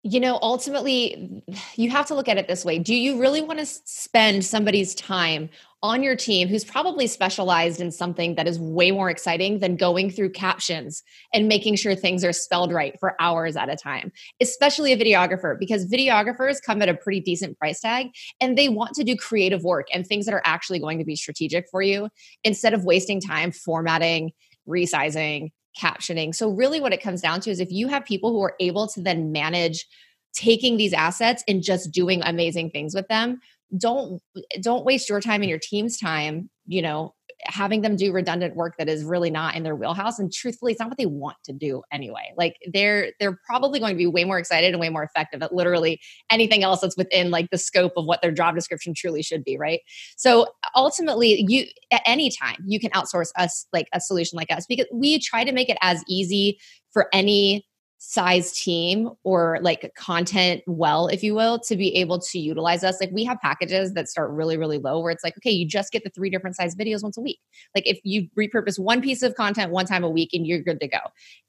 you 0.06 0.20
know, 0.20 0.38
ultimately, 0.42 1.42
you 1.76 1.88
have 1.88 2.06
to 2.06 2.14
look 2.14 2.28
at 2.28 2.36
it 2.36 2.46
this 2.46 2.62
way. 2.62 2.78
Do 2.78 2.94
you 2.94 3.18
really 3.18 3.40
want 3.40 3.58
to 3.58 3.64
spend 3.64 4.44
somebody's 4.44 4.94
time 4.94 5.48
on 5.82 6.02
your 6.02 6.14
team 6.14 6.46
who's 6.46 6.62
probably 6.62 7.06
specialized 7.06 7.80
in 7.80 7.90
something 7.90 8.34
that 8.34 8.46
is 8.46 8.58
way 8.58 8.90
more 8.90 9.08
exciting 9.08 9.60
than 9.60 9.76
going 9.76 10.10
through 10.10 10.28
captions 10.28 11.02
and 11.32 11.48
making 11.48 11.76
sure 11.76 11.94
things 11.94 12.22
are 12.22 12.34
spelled 12.34 12.70
right 12.70 13.00
for 13.00 13.16
hours 13.18 13.56
at 13.56 13.70
a 13.70 13.76
time, 13.76 14.12
especially 14.42 14.92
a 14.92 14.96
videographer, 14.98 15.58
because 15.58 15.86
videographers 15.86 16.58
come 16.62 16.82
at 16.82 16.90
a 16.90 16.94
pretty 16.94 17.20
decent 17.20 17.58
price 17.58 17.80
tag 17.80 18.08
and 18.42 18.58
they 18.58 18.68
want 18.68 18.94
to 18.94 19.04
do 19.04 19.16
creative 19.16 19.64
work 19.64 19.86
and 19.90 20.06
things 20.06 20.26
that 20.26 20.34
are 20.34 20.42
actually 20.44 20.78
going 20.78 20.98
to 20.98 21.04
be 21.04 21.16
strategic 21.16 21.64
for 21.70 21.80
you 21.80 22.10
instead 22.44 22.74
of 22.74 22.84
wasting 22.84 23.22
time 23.22 23.52
formatting, 23.52 24.32
resizing, 24.68 25.50
captioning. 25.78 26.34
So, 26.34 26.50
really, 26.50 26.80
what 26.80 26.92
it 26.92 27.02
comes 27.02 27.20
down 27.20 27.40
to 27.42 27.50
is 27.50 27.60
if 27.60 27.70
you 27.70 27.88
have 27.88 28.04
people 28.04 28.30
who 28.30 28.42
are 28.42 28.54
able 28.60 28.86
to 28.88 29.00
then 29.00 29.32
manage 29.32 29.86
taking 30.32 30.76
these 30.76 30.92
assets 30.92 31.44
and 31.46 31.62
just 31.62 31.92
doing 31.92 32.20
amazing 32.24 32.70
things 32.70 32.94
with 32.94 33.06
them, 33.08 33.40
don't 33.76 34.20
don't 34.60 34.84
waste 34.84 35.08
your 35.08 35.20
time 35.20 35.42
and 35.42 35.50
your 35.50 35.58
team's 35.58 35.98
time 35.98 36.48
you 36.66 36.82
know 36.82 37.14
having 37.46 37.82
them 37.82 37.96
do 37.96 38.12
redundant 38.12 38.56
work 38.56 38.76
that 38.78 38.88
is 38.88 39.04
really 39.04 39.30
not 39.30 39.54
in 39.54 39.62
their 39.62 39.76
wheelhouse 39.76 40.18
and 40.18 40.32
truthfully 40.32 40.72
it's 40.72 40.80
not 40.80 40.88
what 40.88 40.98
they 40.98 41.06
want 41.06 41.36
to 41.44 41.52
do 41.52 41.82
anyway. 41.92 42.32
Like 42.36 42.56
they're 42.72 43.12
they're 43.20 43.38
probably 43.46 43.78
going 43.78 43.94
to 43.94 43.98
be 43.98 44.06
way 44.06 44.24
more 44.24 44.38
excited 44.38 44.72
and 44.72 44.80
way 44.80 44.88
more 44.88 45.02
effective 45.02 45.42
at 45.42 45.54
literally 45.54 46.00
anything 46.30 46.62
else 46.62 46.80
that's 46.80 46.96
within 46.96 47.30
like 47.30 47.50
the 47.50 47.58
scope 47.58 47.92
of 47.96 48.06
what 48.06 48.22
their 48.22 48.32
job 48.32 48.54
description 48.54 48.94
truly 48.94 49.22
should 49.22 49.44
be 49.44 49.56
right? 49.56 49.80
So 50.16 50.46
ultimately 50.74 51.44
you 51.48 51.66
at 51.90 52.02
any 52.06 52.30
time 52.30 52.56
you 52.66 52.80
can 52.80 52.90
outsource 52.90 53.30
us 53.36 53.66
like 53.72 53.88
a 53.92 54.00
solution 54.00 54.36
like 54.36 54.50
us 54.50 54.66
because 54.66 54.86
we 54.92 55.18
try 55.18 55.44
to 55.44 55.52
make 55.52 55.68
it 55.68 55.78
as 55.80 56.02
easy 56.08 56.58
for 56.92 57.08
any 57.12 57.66
size 58.06 58.52
team 58.52 59.08
or 59.22 59.58
like 59.62 59.90
content 59.96 60.62
well 60.66 61.06
if 61.06 61.22
you 61.22 61.34
will 61.34 61.58
to 61.58 61.74
be 61.74 61.96
able 61.96 62.18
to 62.18 62.38
utilize 62.38 62.84
us. 62.84 63.00
Like 63.00 63.10
we 63.12 63.24
have 63.24 63.40
packages 63.40 63.94
that 63.94 64.10
start 64.10 64.30
really 64.30 64.58
really 64.58 64.76
low 64.76 65.00
where 65.00 65.10
it's 65.10 65.24
like 65.24 65.34
okay 65.38 65.50
you 65.50 65.66
just 65.66 65.90
get 65.90 66.04
the 66.04 66.10
three 66.10 66.28
different 66.28 66.54
size 66.54 66.76
videos 66.76 67.02
once 67.02 67.16
a 67.16 67.22
week. 67.22 67.38
Like 67.74 67.86
if 67.86 67.98
you 68.04 68.28
repurpose 68.38 68.78
one 68.78 69.00
piece 69.00 69.22
of 69.22 69.34
content 69.36 69.72
one 69.72 69.86
time 69.86 70.04
a 70.04 70.10
week 70.10 70.34
and 70.34 70.46
you're 70.46 70.60
good 70.60 70.80
to 70.80 70.88
go. 70.88 70.98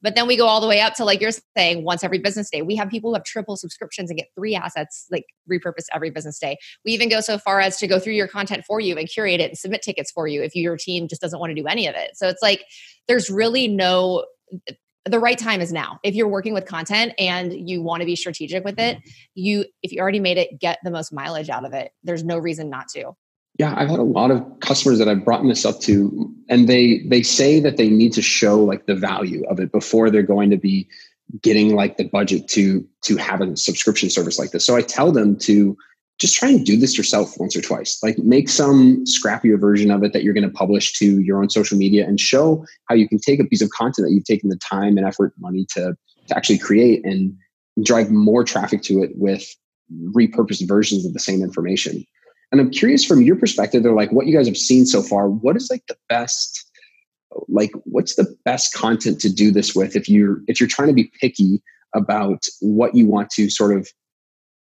But 0.02 0.16
then 0.16 0.28
we 0.28 0.38
go 0.38 0.48
all 0.48 0.62
the 0.62 0.68
way 0.68 0.80
up 0.80 0.94
to 0.96 1.04
like 1.04 1.20
you're 1.20 1.32
saying 1.58 1.84
once 1.84 2.06
every 2.06 2.20
business 2.20 2.50
day. 2.50 2.62
We 2.62 2.78
have 2.78 2.90
people 2.90 3.10
who 3.10 3.16
have 3.16 3.26
triple 3.26 3.58
subscriptions 3.58 4.10
and 4.10 4.18
get 4.18 4.30
three 4.34 4.56
assets 4.56 5.08
like 5.12 5.26
repurpose 5.52 5.88
every 5.94 6.10
business 6.10 6.40
day. 6.40 6.58
We 6.86 6.94
even 6.94 7.10
go 7.10 7.20
so 7.20 7.38
far 7.38 7.60
as 7.60 7.78
to 7.80 7.88
go 7.88 8.00
through 8.00 8.14
your 8.14 8.30
content 8.30 8.64
for 8.66 8.80
you 8.80 8.96
and 8.96 9.10
curate 9.10 9.42
it 9.42 9.50
and 9.50 9.58
submit 9.58 9.82
tickets 9.82 10.10
for 10.10 10.26
you 10.26 10.42
if 10.42 10.56
your 10.56 10.78
team 10.78 11.10
just 11.10 11.22
doesn't 11.22 11.40
want 11.40 11.52
to 11.52 11.62
do 11.62 11.68
any 11.68 11.86
of 11.86 11.96
it. 11.96 12.12
So 12.16 12.30
it's 12.30 12.42
like 12.42 12.64
there's 13.10 13.30
really 13.30 13.68
no 13.68 14.24
the 15.06 15.20
right 15.20 15.38
time 15.38 15.62
is 15.62 15.72
now. 15.72 16.00
If 16.04 16.16
you're 16.16 16.28
working 16.28 16.54
with 16.54 16.66
content 16.66 17.14
and 17.20 17.54
you 17.70 17.82
want 17.82 18.02
to 18.02 18.06
be 18.06 18.16
strategic 18.16 18.64
with 18.64 18.80
it, 18.80 18.98
mm-hmm. 18.98 19.10
you 19.36 19.66
if 19.84 19.92
you 19.92 20.02
already 20.02 20.20
made 20.20 20.38
it, 20.38 20.60
get 20.60 20.80
the 20.84 20.92
most 20.92 21.14
mileage 21.14 21.50
out 21.50 21.66
of 21.66 21.74
it. 21.74 21.92
There's 22.04 22.24
no 22.24 22.38
reason 22.38 22.70
not 22.70 22.88
to. 22.90 23.16
Yeah, 23.58 23.74
I've 23.78 23.90
had 23.90 24.00
a 24.00 24.04
lot 24.04 24.32
of 24.32 24.44
customers 24.60 25.00
that 25.00 25.08
I've 25.08 25.24
brought 25.24 25.44
this 25.44 25.64
up 25.64 25.80
to, 25.82 26.34
and 26.50 26.68
they 26.68 27.04
they 27.08 27.24
say 27.24 27.60
that 27.62 27.78
they 27.78 27.90
need 27.90 28.12
to 28.14 28.22
show 28.22 28.62
like 28.62 28.86
the 28.86 28.96
value 28.96 29.46
of 29.50 29.60
it 29.60 29.72
before 29.72 30.10
they're 30.10 30.24
going 30.24 30.50
to 30.50 30.58
be 30.58 30.90
getting 31.42 31.76
like 31.76 31.98
the 31.98 32.04
budget 32.06 32.48
to 32.50 32.86
to 33.04 33.16
have 33.18 33.42
a 33.42 33.56
subscription 33.56 34.10
service 34.10 34.38
like 34.38 34.52
this. 34.52 34.66
So 34.66 34.76
I 34.76 34.82
tell 34.82 35.12
them 35.12 35.38
to 35.40 35.78
just 36.18 36.36
try 36.36 36.50
and 36.50 36.66
do 36.66 36.78
this 36.78 36.98
yourself 36.98 37.34
once 37.38 37.56
or 37.56 37.62
twice. 37.62 38.02
Like 38.02 38.18
make 38.20 38.48
some 38.48 39.04
scrappier 39.06 39.60
version 39.60 39.92
of 39.92 40.04
it 40.04 40.14
that 40.14 40.24
you're 40.24 40.34
going 40.34 40.48
to 40.48 40.54
publish 40.54 40.94
to 40.94 41.20
your 41.22 41.42
own 41.42 41.50
social 41.50 41.78
media 41.78 42.08
and 42.08 42.20
show 42.20 42.66
how 42.88 42.96
you 42.96 43.08
can 43.08 43.20
take 43.20 43.40
a 43.40 43.46
piece 43.46 43.62
of 43.62 43.70
content 43.72 44.08
that 44.08 44.14
you've 44.14 44.26
taken 44.26 44.50
the 44.50 44.58
time 44.58 44.98
and 44.98 45.06
effort, 45.06 45.34
money 45.38 45.66
to, 45.74 45.96
to 46.28 46.38
actually 46.38 46.58
create 46.58 47.06
and 47.06 47.36
drive 47.84 48.12
more 48.12 48.44
traffic 48.44 48.82
to 48.84 49.04
it 49.04 49.12
with 49.16 49.46
repurposed 50.16 50.66
versions 50.68 51.06
of 51.06 51.14
the 51.14 51.20
same 51.20 51.42
information. 51.42 52.06
And 52.52 52.62
I'm 52.62 52.72
curious 52.72 53.04
from 53.04 53.22
your 53.22 53.36
perspective, 53.36 53.84
they're 53.84 53.92
like 53.92 54.14
what 54.14 54.26
you 54.26 54.36
guys 54.36 54.48
have 54.48 54.58
seen 54.58 54.86
so 54.86 55.02
far, 55.02 55.30
what 55.30 55.58
is 55.58 55.70
like 55.70 55.86
the 55.88 55.98
best 56.08 56.62
like 57.50 57.72
what's 57.84 58.16
the 58.16 58.34
best 58.46 58.74
content 58.74 59.20
to 59.20 59.30
do 59.30 59.52
this 59.52 59.76
with 59.76 59.96
if 59.98 60.08
you're 60.08 60.42
if 60.48 60.58
you're 60.60 60.70
trying 60.70 60.88
to 60.88 60.94
be 60.94 61.12
picky 61.20 61.62
about 61.94 62.48
what 62.62 62.96
you 62.96 63.08
want 63.08 63.30
to 63.30 63.50
sort 63.50 63.76
of 63.76 63.90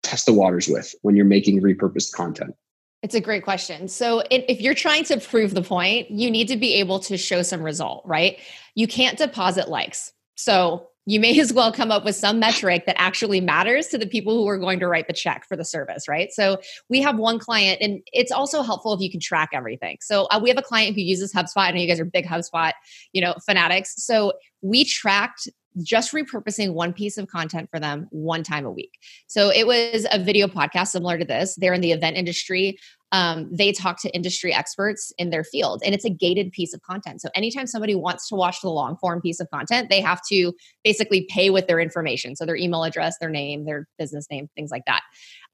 test 0.06 0.26
the 0.26 0.32
waters 0.32 0.68
with 0.68 0.94
when 1.02 1.16
you're 1.16 1.24
making 1.24 1.60
repurposed 1.60 2.12
content? 2.12 2.54
It's 3.02 3.14
a 3.14 3.20
great 3.20 3.44
question. 3.44 3.88
So, 3.88 4.22
if 4.30 4.60
you're 4.60 4.74
trying 4.74 5.04
to 5.04 5.20
prove 5.20 5.54
the 5.54 5.62
point, 5.62 6.10
you 6.10 6.30
need 6.30 6.48
to 6.48 6.56
be 6.56 6.74
able 6.74 6.98
to 7.00 7.16
show 7.16 7.42
some 7.42 7.62
result, 7.62 8.02
right? 8.06 8.38
You 8.74 8.88
can't 8.88 9.18
deposit 9.18 9.68
likes. 9.68 10.12
So, 10.34 10.88
you 11.06 11.20
may 11.20 11.38
as 11.38 11.52
well 11.52 11.72
come 11.72 11.92
up 11.92 12.04
with 12.04 12.16
some 12.16 12.40
metric 12.40 12.84
that 12.86 13.00
actually 13.00 13.40
matters 13.40 13.86
to 13.88 13.98
the 13.98 14.06
people 14.06 14.34
who 14.36 14.48
are 14.48 14.58
going 14.58 14.80
to 14.80 14.88
write 14.88 15.06
the 15.06 15.12
check 15.12 15.46
for 15.48 15.56
the 15.56 15.64
service, 15.64 16.08
right? 16.08 16.32
So 16.32 16.60
we 16.90 17.00
have 17.00 17.16
one 17.16 17.38
client, 17.38 17.78
and 17.80 18.02
it's 18.12 18.32
also 18.32 18.62
helpful 18.62 18.92
if 18.92 19.00
you 19.00 19.10
can 19.10 19.20
track 19.20 19.50
everything. 19.52 19.98
So 20.00 20.24
uh, 20.32 20.40
we 20.42 20.48
have 20.48 20.58
a 20.58 20.62
client 20.62 20.96
who 20.96 21.02
uses 21.02 21.32
HubSpot. 21.32 21.58
I 21.58 21.70
know 21.70 21.80
you 21.80 21.86
guys 21.86 22.00
are 22.00 22.04
big 22.04 22.26
HubSpot, 22.26 22.72
you 23.12 23.22
know, 23.22 23.34
fanatics. 23.46 23.94
So 24.04 24.32
we 24.62 24.84
tracked 24.84 25.48
just 25.82 26.12
repurposing 26.12 26.72
one 26.72 26.92
piece 26.92 27.18
of 27.18 27.28
content 27.28 27.68
for 27.70 27.78
them 27.80 28.06
one 28.10 28.42
time 28.42 28.64
a 28.64 28.70
week. 28.70 28.98
So 29.26 29.50
it 29.50 29.66
was 29.66 30.06
a 30.10 30.22
video 30.22 30.46
podcast 30.46 30.88
similar 30.88 31.18
to 31.18 31.24
this. 31.24 31.54
They're 31.56 31.74
in 31.74 31.80
the 31.80 31.92
event 31.92 32.16
industry. 32.16 32.78
Um, 33.12 33.48
they 33.52 33.72
talk 33.72 34.00
to 34.02 34.14
industry 34.14 34.52
experts 34.52 35.12
in 35.18 35.30
their 35.30 35.44
field, 35.44 35.82
and 35.84 35.94
it's 35.94 36.04
a 36.04 36.10
gated 36.10 36.52
piece 36.52 36.74
of 36.74 36.82
content. 36.82 37.20
So 37.20 37.28
anytime 37.34 37.66
somebody 37.66 37.94
wants 37.94 38.28
to 38.28 38.34
watch 38.34 38.60
the 38.60 38.70
long 38.70 38.96
form 38.96 39.20
piece 39.20 39.40
of 39.40 39.48
content, 39.50 39.90
they 39.90 40.00
have 40.00 40.20
to 40.28 40.52
basically 40.82 41.26
pay 41.30 41.50
with 41.50 41.66
their 41.66 41.80
information. 41.80 42.36
So 42.36 42.44
their 42.44 42.56
email 42.56 42.84
address, 42.84 43.16
their 43.18 43.30
name, 43.30 43.64
their 43.64 43.86
business 43.98 44.26
name, 44.30 44.48
things 44.56 44.70
like 44.70 44.84
that. 44.86 45.02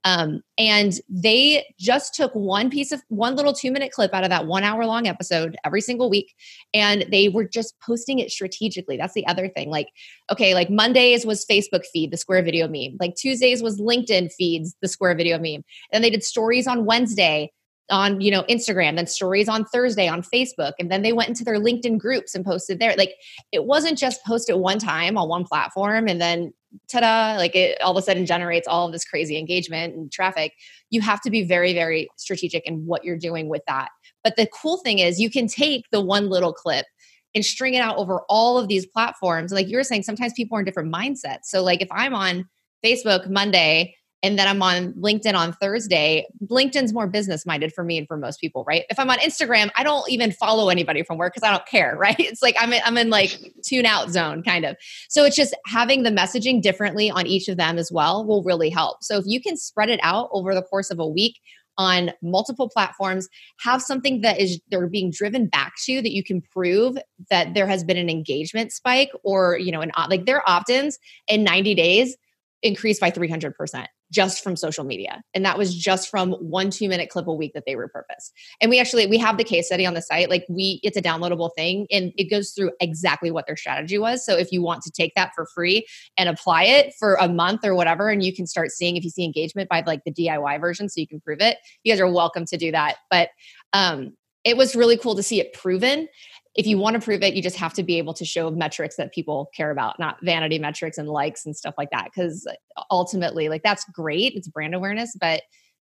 Um, 0.04 0.42
and 0.58 0.94
they 1.08 1.64
just 1.78 2.14
took 2.14 2.34
one 2.34 2.70
piece 2.70 2.90
of 2.92 3.02
one 3.08 3.36
little 3.36 3.52
two 3.52 3.70
minute 3.70 3.92
clip 3.92 4.12
out 4.12 4.24
of 4.24 4.30
that 4.30 4.46
one 4.46 4.64
hour 4.64 4.84
long 4.84 5.06
episode 5.06 5.56
every 5.64 5.80
single 5.80 6.10
week. 6.10 6.34
And 6.74 7.06
they 7.10 7.28
were 7.28 7.44
just 7.44 7.78
posting 7.80 8.18
it 8.18 8.30
strategically. 8.30 8.96
That's 8.96 9.14
the 9.14 9.26
other 9.26 9.48
thing. 9.48 9.70
Like, 9.70 9.88
okay, 10.30 10.54
like 10.54 10.70
Mondays 10.70 11.24
was 11.24 11.46
Facebook 11.46 11.84
feed, 11.92 12.10
the 12.10 12.16
square 12.16 12.42
video 12.42 12.66
meme. 12.66 12.96
Like 12.98 13.14
Tuesdays 13.14 13.62
was 13.62 13.80
LinkedIn 13.80 14.32
feeds, 14.32 14.74
the 14.82 14.88
square 14.88 15.14
video 15.14 15.38
meme. 15.38 15.64
And 15.92 16.02
they 16.02 16.10
did 16.10 16.24
stories 16.24 16.66
on 16.66 16.84
Wednesday 16.84 17.51
on 17.90 18.20
you 18.20 18.30
know 18.30 18.42
instagram 18.44 18.96
then 18.96 19.06
stories 19.06 19.48
on 19.48 19.64
thursday 19.66 20.06
on 20.06 20.22
facebook 20.22 20.72
and 20.78 20.90
then 20.90 21.02
they 21.02 21.12
went 21.12 21.28
into 21.28 21.44
their 21.44 21.58
linkedin 21.58 21.98
groups 21.98 22.34
and 22.34 22.44
posted 22.44 22.78
there. 22.78 22.94
Like 22.96 23.14
it 23.50 23.64
wasn't 23.64 23.98
just 23.98 24.24
post 24.24 24.48
it 24.50 24.58
one 24.58 24.78
time 24.78 25.16
on 25.16 25.28
one 25.28 25.44
platform 25.44 26.08
and 26.08 26.20
then 26.20 26.52
ta-da 26.90 27.36
like 27.36 27.54
it 27.54 27.80
all 27.82 27.90
of 27.90 27.96
a 27.96 28.02
sudden 28.02 28.24
generates 28.24 28.66
all 28.66 28.86
of 28.86 28.92
this 28.92 29.04
crazy 29.04 29.38
engagement 29.38 29.94
and 29.94 30.10
traffic. 30.12 30.52
You 30.90 31.00
have 31.00 31.20
to 31.22 31.30
be 31.30 31.44
very 31.44 31.72
very 31.72 32.08
strategic 32.16 32.66
in 32.66 32.86
what 32.86 33.04
you're 33.04 33.18
doing 33.18 33.48
with 33.48 33.62
that. 33.66 33.90
But 34.24 34.36
the 34.36 34.46
cool 34.46 34.78
thing 34.78 34.98
is 34.98 35.20
you 35.20 35.30
can 35.30 35.46
take 35.46 35.84
the 35.90 36.00
one 36.00 36.28
little 36.28 36.52
clip 36.52 36.86
and 37.34 37.44
string 37.44 37.74
it 37.74 37.80
out 37.80 37.96
over 37.96 38.20
all 38.28 38.58
of 38.58 38.68
these 38.68 38.84
platforms. 38.84 39.52
Like 39.52 39.68
you 39.68 39.76
were 39.76 39.84
saying 39.84 40.02
sometimes 40.02 40.34
people 40.34 40.56
are 40.56 40.60
in 40.60 40.66
different 40.66 40.92
mindsets. 40.92 41.44
So 41.44 41.62
like 41.62 41.82
if 41.82 41.88
i'm 41.92 42.14
on 42.14 42.48
facebook 42.84 43.28
monday 43.30 43.94
and 44.22 44.38
then 44.38 44.46
I'm 44.46 44.62
on 44.62 44.92
LinkedIn 44.94 45.34
on 45.34 45.52
Thursday, 45.52 46.26
LinkedIn's 46.46 46.92
more 46.92 47.08
business 47.08 47.44
minded 47.44 47.72
for 47.72 47.82
me 47.82 47.98
and 47.98 48.06
for 48.06 48.16
most 48.16 48.40
people, 48.40 48.64
right? 48.66 48.84
If 48.88 48.98
I'm 48.98 49.10
on 49.10 49.18
Instagram, 49.18 49.70
I 49.76 49.82
don't 49.82 50.08
even 50.08 50.30
follow 50.30 50.68
anybody 50.68 51.02
from 51.02 51.18
work 51.18 51.34
because 51.34 51.46
I 51.46 51.50
don't 51.50 51.66
care, 51.66 51.96
right? 51.98 52.18
It's 52.18 52.42
like 52.42 52.56
I'm 52.58 52.72
in, 52.72 52.82
I'm 52.84 52.96
in 52.96 53.10
like 53.10 53.36
tune 53.64 53.84
out 53.84 54.10
zone 54.10 54.42
kind 54.42 54.64
of. 54.64 54.76
So 55.08 55.24
it's 55.24 55.36
just 55.36 55.54
having 55.66 56.04
the 56.04 56.10
messaging 56.10 56.62
differently 56.62 57.10
on 57.10 57.26
each 57.26 57.48
of 57.48 57.56
them 57.56 57.78
as 57.78 57.90
well 57.90 58.24
will 58.24 58.44
really 58.44 58.70
help. 58.70 59.02
So 59.02 59.18
if 59.18 59.24
you 59.26 59.40
can 59.40 59.56
spread 59.56 59.90
it 59.90 60.00
out 60.02 60.28
over 60.32 60.54
the 60.54 60.62
course 60.62 60.90
of 60.90 61.00
a 61.00 61.06
week 61.06 61.40
on 61.78 62.12
multiple 62.22 62.68
platforms, 62.68 63.28
have 63.60 63.82
something 63.82 64.20
that 64.20 64.38
is 64.38 64.60
they're 64.70 64.86
being 64.88 65.10
driven 65.10 65.46
back 65.46 65.72
to 65.84 66.02
that 66.02 66.12
you 66.12 66.22
can 66.22 66.42
prove 66.42 66.96
that 67.30 67.54
there 67.54 67.66
has 67.66 67.82
been 67.82 67.96
an 67.96 68.10
engagement 68.10 68.72
spike 68.72 69.10
or 69.24 69.56
you 69.56 69.72
know 69.72 69.80
an 69.80 69.90
like 70.08 70.26
their 70.26 70.48
opt-ins 70.48 70.98
in 71.28 71.42
90 71.42 71.74
days 71.74 72.16
increased 72.62 73.00
by 73.00 73.10
300% 73.10 73.86
just 74.12 74.44
from 74.44 74.56
social 74.56 74.84
media. 74.84 75.22
And 75.34 75.44
that 75.44 75.56
was 75.56 75.74
just 75.74 76.10
from 76.10 76.32
one 76.32 76.70
two 76.70 76.88
minute 76.88 77.08
clip 77.08 77.26
a 77.26 77.32
week 77.32 77.54
that 77.54 77.64
they 77.66 77.74
repurposed. 77.74 78.30
And 78.60 78.70
we 78.70 78.78
actually 78.78 79.06
we 79.06 79.18
have 79.18 79.38
the 79.38 79.44
case 79.44 79.66
study 79.66 79.86
on 79.86 79.94
the 79.94 80.02
site. 80.02 80.28
Like 80.28 80.44
we 80.48 80.80
it's 80.82 80.96
a 80.96 81.02
downloadable 81.02 81.50
thing 81.56 81.86
and 81.90 82.12
it 82.16 82.30
goes 82.30 82.50
through 82.50 82.72
exactly 82.78 83.30
what 83.30 83.46
their 83.46 83.56
strategy 83.56 83.98
was. 83.98 84.24
So 84.24 84.36
if 84.36 84.52
you 84.52 84.62
want 84.62 84.82
to 84.82 84.90
take 84.90 85.14
that 85.16 85.32
for 85.34 85.46
free 85.54 85.86
and 86.16 86.28
apply 86.28 86.64
it 86.64 86.94
for 86.98 87.14
a 87.14 87.28
month 87.28 87.64
or 87.64 87.74
whatever 87.74 88.10
and 88.10 88.22
you 88.22 88.34
can 88.34 88.46
start 88.46 88.70
seeing 88.70 88.96
if 88.96 89.04
you 89.04 89.10
see 89.10 89.24
engagement 89.24 89.68
by 89.70 89.82
like 89.86 90.02
the 90.04 90.12
diy 90.12 90.60
version 90.60 90.88
so 90.88 91.00
you 91.00 91.08
can 91.08 91.20
prove 91.20 91.40
it 91.40 91.56
you 91.82 91.92
guys 91.92 92.00
are 92.00 92.12
welcome 92.12 92.44
to 92.44 92.56
do 92.56 92.70
that. 92.70 92.96
But 93.10 93.30
um 93.72 94.12
it 94.44 94.56
was 94.56 94.74
really 94.74 94.96
cool 94.96 95.14
to 95.14 95.22
see 95.22 95.40
it 95.40 95.52
proven 95.52 96.08
if 96.54 96.66
you 96.66 96.76
mm-hmm. 96.76 96.82
want 96.82 96.94
to 96.94 97.00
prove 97.00 97.22
it, 97.22 97.34
you 97.34 97.42
just 97.42 97.56
have 97.56 97.72
to 97.74 97.82
be 97.82 97.98
able 97.98 98.14
to 98.14 98.24
show 98.24 98.50
metrics 98.50 98.96
that 98.96 99.12
people 99.12 99.50
care 99.54 99.70
about, 99.70 99.98
not 99.98 100.18
vanity 100.22 100.58
metrics 100.58 100.98
and 100.98 101.08
likes 101.08 101.46
and 101.46 101.56
stuff 101.56 101.74
like 101.78 101.90
that. 101.90 102.08
Because 102.14 102.46
ultimately, 102.90 103.48
like 103.48 103.62
that's 103.62 103.84
great, 103.92 104.34
it's 104.34 104.48
brand 104.48 104.74
awareness, 104.74 105.16
but 105.18 105.42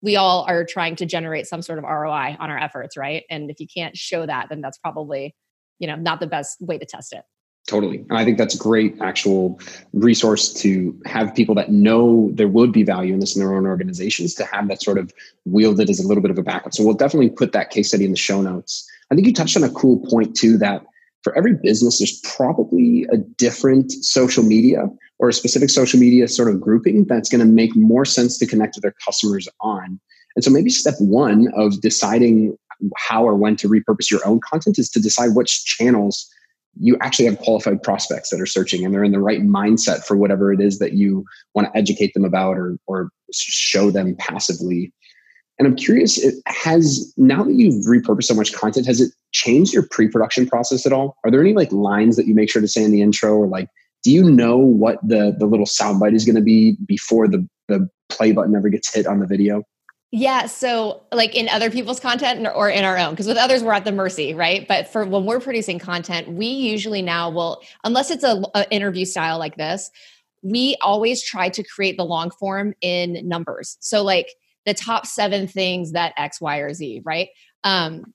we 0.01 0.15
all 0.15 0.45
are 0.47 0.65
trying 0.65 0.95
to 0.97 1.05
generate 1.05 1.45
some 1.47 1.61
sort 1.61 1.77
of 1.77 1.83
ROI 1.83 2.37
on 2.39 2.49
our 2.49 2.57
efforts, 2.57 2.97
right? 2.97 3.23
And 3.29 3.49
if 3.49 3.59
you 3.59 3.67
can't 3.67 3.97
show 3.97 4.25
that, 4.25 4.47
then 4.49 4.61
that's 4.61 4.77
probably, 4.77 5.35
you 5.77 5.87
know, 5.87 5.95
not 5.95 6.19
the 6.19 6.27
best 6.27 6.61
way 6.61 6.77
to 6.77 6.85
test 6.85 7.13
it. 7.13 7.23
Totally. 7.67 7.97
And 8.09 8.17
I 8.17 8.25
think 8.25 8.37
that's 8.37 8.55
a 8.55 8.57
great 8.57 8.99
actual 8.99 9.59
resource 9.93 10.51
to 10.53 10.99
have 11.05 11.35
people 11.35 11.53
that 11.55 11.69
know 11.69 12.31
there 12.33 12.47
would 12.47 12.71
be 12.71 12.83
value 12.83 13.13
in 13.13 13.19
this 13.19 13.35
in 13.35 13.41
their 13.41 13.53
own 13.53 13.67
organizations 13.67 14.33
to 14.35 14.45
have 14.45 14.67
that 14.69 14.81
sort 14.81 14.97
of 14.97 15.13
wielded 15.45 15.89
as 15.89 15.99
a 15.99 16.07
little 16.07 16.21
bit 16.21 16.31
of 16.31 16.37
a 16.39 16.43
backup. 16.43 16.73
So 16.73 16.83
we'll 16.83 16.95
definitely 16.95 17.29
put 17.29 17.51
that 17.51 17.69
case 17.69 17.89
study 17.89 18.05
in 18.05 18.11
the 18.11 18.17
show 18.17 18.41
notes. 18.41 18.88
I 19.11 19.15
think 19.15 19.27
you 19.27 19.33
touched 19.33 19.57
on 19.57 19.63
a 19.63 19.69
cool 19.69 20.05
point 20.07 20.35
too 20.35 20.57
that 20.59 20.83
for 21.23 21.37
every 21.37 21.53
business, 21.53 21.99
there's 21.99 22.19
probably 22.21 23.05
a 23.11 23.17
different 23.17 23.91
social 23.91 24.43
media 24.43 24.87
or 25.17 25.29
a 25.29 25.33
specific 25.33 25.69
social 25.69 25.99
media 25.99 26.27
sort 26.27 26.49
of 26.49 26.61
grouping 26.61 27.05
that's 27.05 27.29
going 27.29 27.45
to 27.45 27.51
make 27.51 27.75
more 27.75 28.05
sense 28.05 28.37
to 28.37 28.45
connect 28.45 28.75
with 28.75 28.83
their 28.83 28.95
customers 29.05 29.47
on. 29.61 29.99
And 30.35 30.43
so 30.43 30.51
maybe 30.51 30.69
step 30.69 30.95
one 30.99 31.51
of 31.55 31.81
deciding 31.81 32.57
how 32.97 33.25
or 33.25 33.35
when 33.35 33.57
to 33.57 33.67
repurpose 33.67 34.09
your 34.09 34.25
own 34.25 34.39
content 34.39 34.79
is 34.79 34.89
to 34.91 35.01
decide 35.01 35.35
which 35.35 35.65
channels 35.65 36.29
you 36.79 36.97
actually 37.01 37.25
have 37.25 37.39
qualified 37.39 37.83
prospects 37.83 38.29
that 38.29 38.39
are 38.39 38.45
searching 38.45 38.85
and 38.85 38.93
they're 38.93 39.03
in 39.03 39.11
the 39.11 39.19
right 39.19 39.41
mindset 39.41 40.05
for 40.05 40.15
whatever 40.15 40.53
it 40.53 40.61
is 40.61 40.79
that 40.79 40.93
you 40.93 41.25
want 41.53 41.67
to 41.67 41.77
educate 41.77 42.13
them 42.13 42.23
about 42.23 42.57
or, 42.57 42.77
or 42.87 43.09
show 43.33 43.91
them 43.91 44.15
passively 44.15 44.93
and 45.59 45.67
I'm 45.67 45.75
curious, 45.75 46.17
it 46.17 46.35
has 46.45 47.13
now 47.17 47.43
that 47.43 47.53
you've 47.53 47.85
repurposed 47.85 48.23
so 48.23 48.33
much 48.33 48.53
content, 48.53 48.87
has 48.87 49.01
it 49.01 49.11
changed 49.33 49.73
your 49.73 49.85
pre-production 49.91 50.47
process 50.47 50.85
at 50.85 50.93
all? 50.93 51.17
Are 51.25 51.29
there 51.29 51.41
any 51.41 51.53
like 51.53 51.71
lines 51.73 52.15
that 52.15 52.25
you 52.25 52.33
make 52.33 52.49
sure 52.49 52.61
to 52.61 52.67
say 52.67 52.81
in 52.81 52.91
the 52.91 53.01
intro 53.01 53.35
or 53.35 53.45
like 53.45 53.67
do 54.01 54.11
you 54.11 54.23
know 54.23 54.57
what 54.57 54.97
the 55.07 55.35
the 55.37 55.45
little 55.45 55.65
soundbite 55.65 56.15
is 56.15 56.25
going 56.25 56.37
to 56.37 56.41
be 56.41 56.77
before 56.87 57.27
the 57.27 57.45
the 57.67 57.89
play 58.07 58.31
button 58.31 58.55
ever 58.55 58.69
gets 58.69 58.93
hit 58.93 59.05
on 59.05 59.19
the 59.19 59.27
video? 59.27 59.63
Yeah, 60.11 60.47
so 60.47 61.03
like 61.11 61.35
in 61.35 61.47
other 61.49 61.69
people's 61.69 61.99
content 61.99 62.47
or 62.55 62.67
in 62.69 62.83
our 62.83 62.97
own, 62.97 63.11
because 63.11 63.27
with 63.27 63.37
others 63.37 63.61
we're 63.61 63.73
at 63.73 63.85
the 63.85 63.91
mercy, 63.91 64.33
right? 64.33 64.67
But 64.67 64.87
for 64.87 65.05
when 65.05 65.25
we're 65.25 65.39
producing 65.39 65.77
content, 65.77 66.29
we 66.29 66.47
usually 66.47 67.03
now 67.03 67.29
will, 67.29 67.61
unless 67.83 68.09
it's 68.09 68.23
a, 68.23 68.41
a 68.55 68.67
interview 68.73 69.05
style 69.05 69.37
like 69.37 69.55
this, 69.57 69.91
we 70.41 70.75
always 70.81 71.21
try 71.21 71.49
to 71.49 71.63
create 71.63 71.97
the 71.97 72.05
long 72.05 72.31
form 72.31 72.73
in 72.81 73.27
numbers. 73.27 73.77
So 73.81 74.01
like 74.01 74.29
the 74.69 74.73
top 74.75 75.05
seven 75.05 75.47
things 75.47 75.93
that 75.93 76.13
X, 76.15 76.39
Y, 76.39 76.57
or 76.59 76.73
Z, 76.73 77.01
right? 77.03 77.29
Um, 77.63 78.13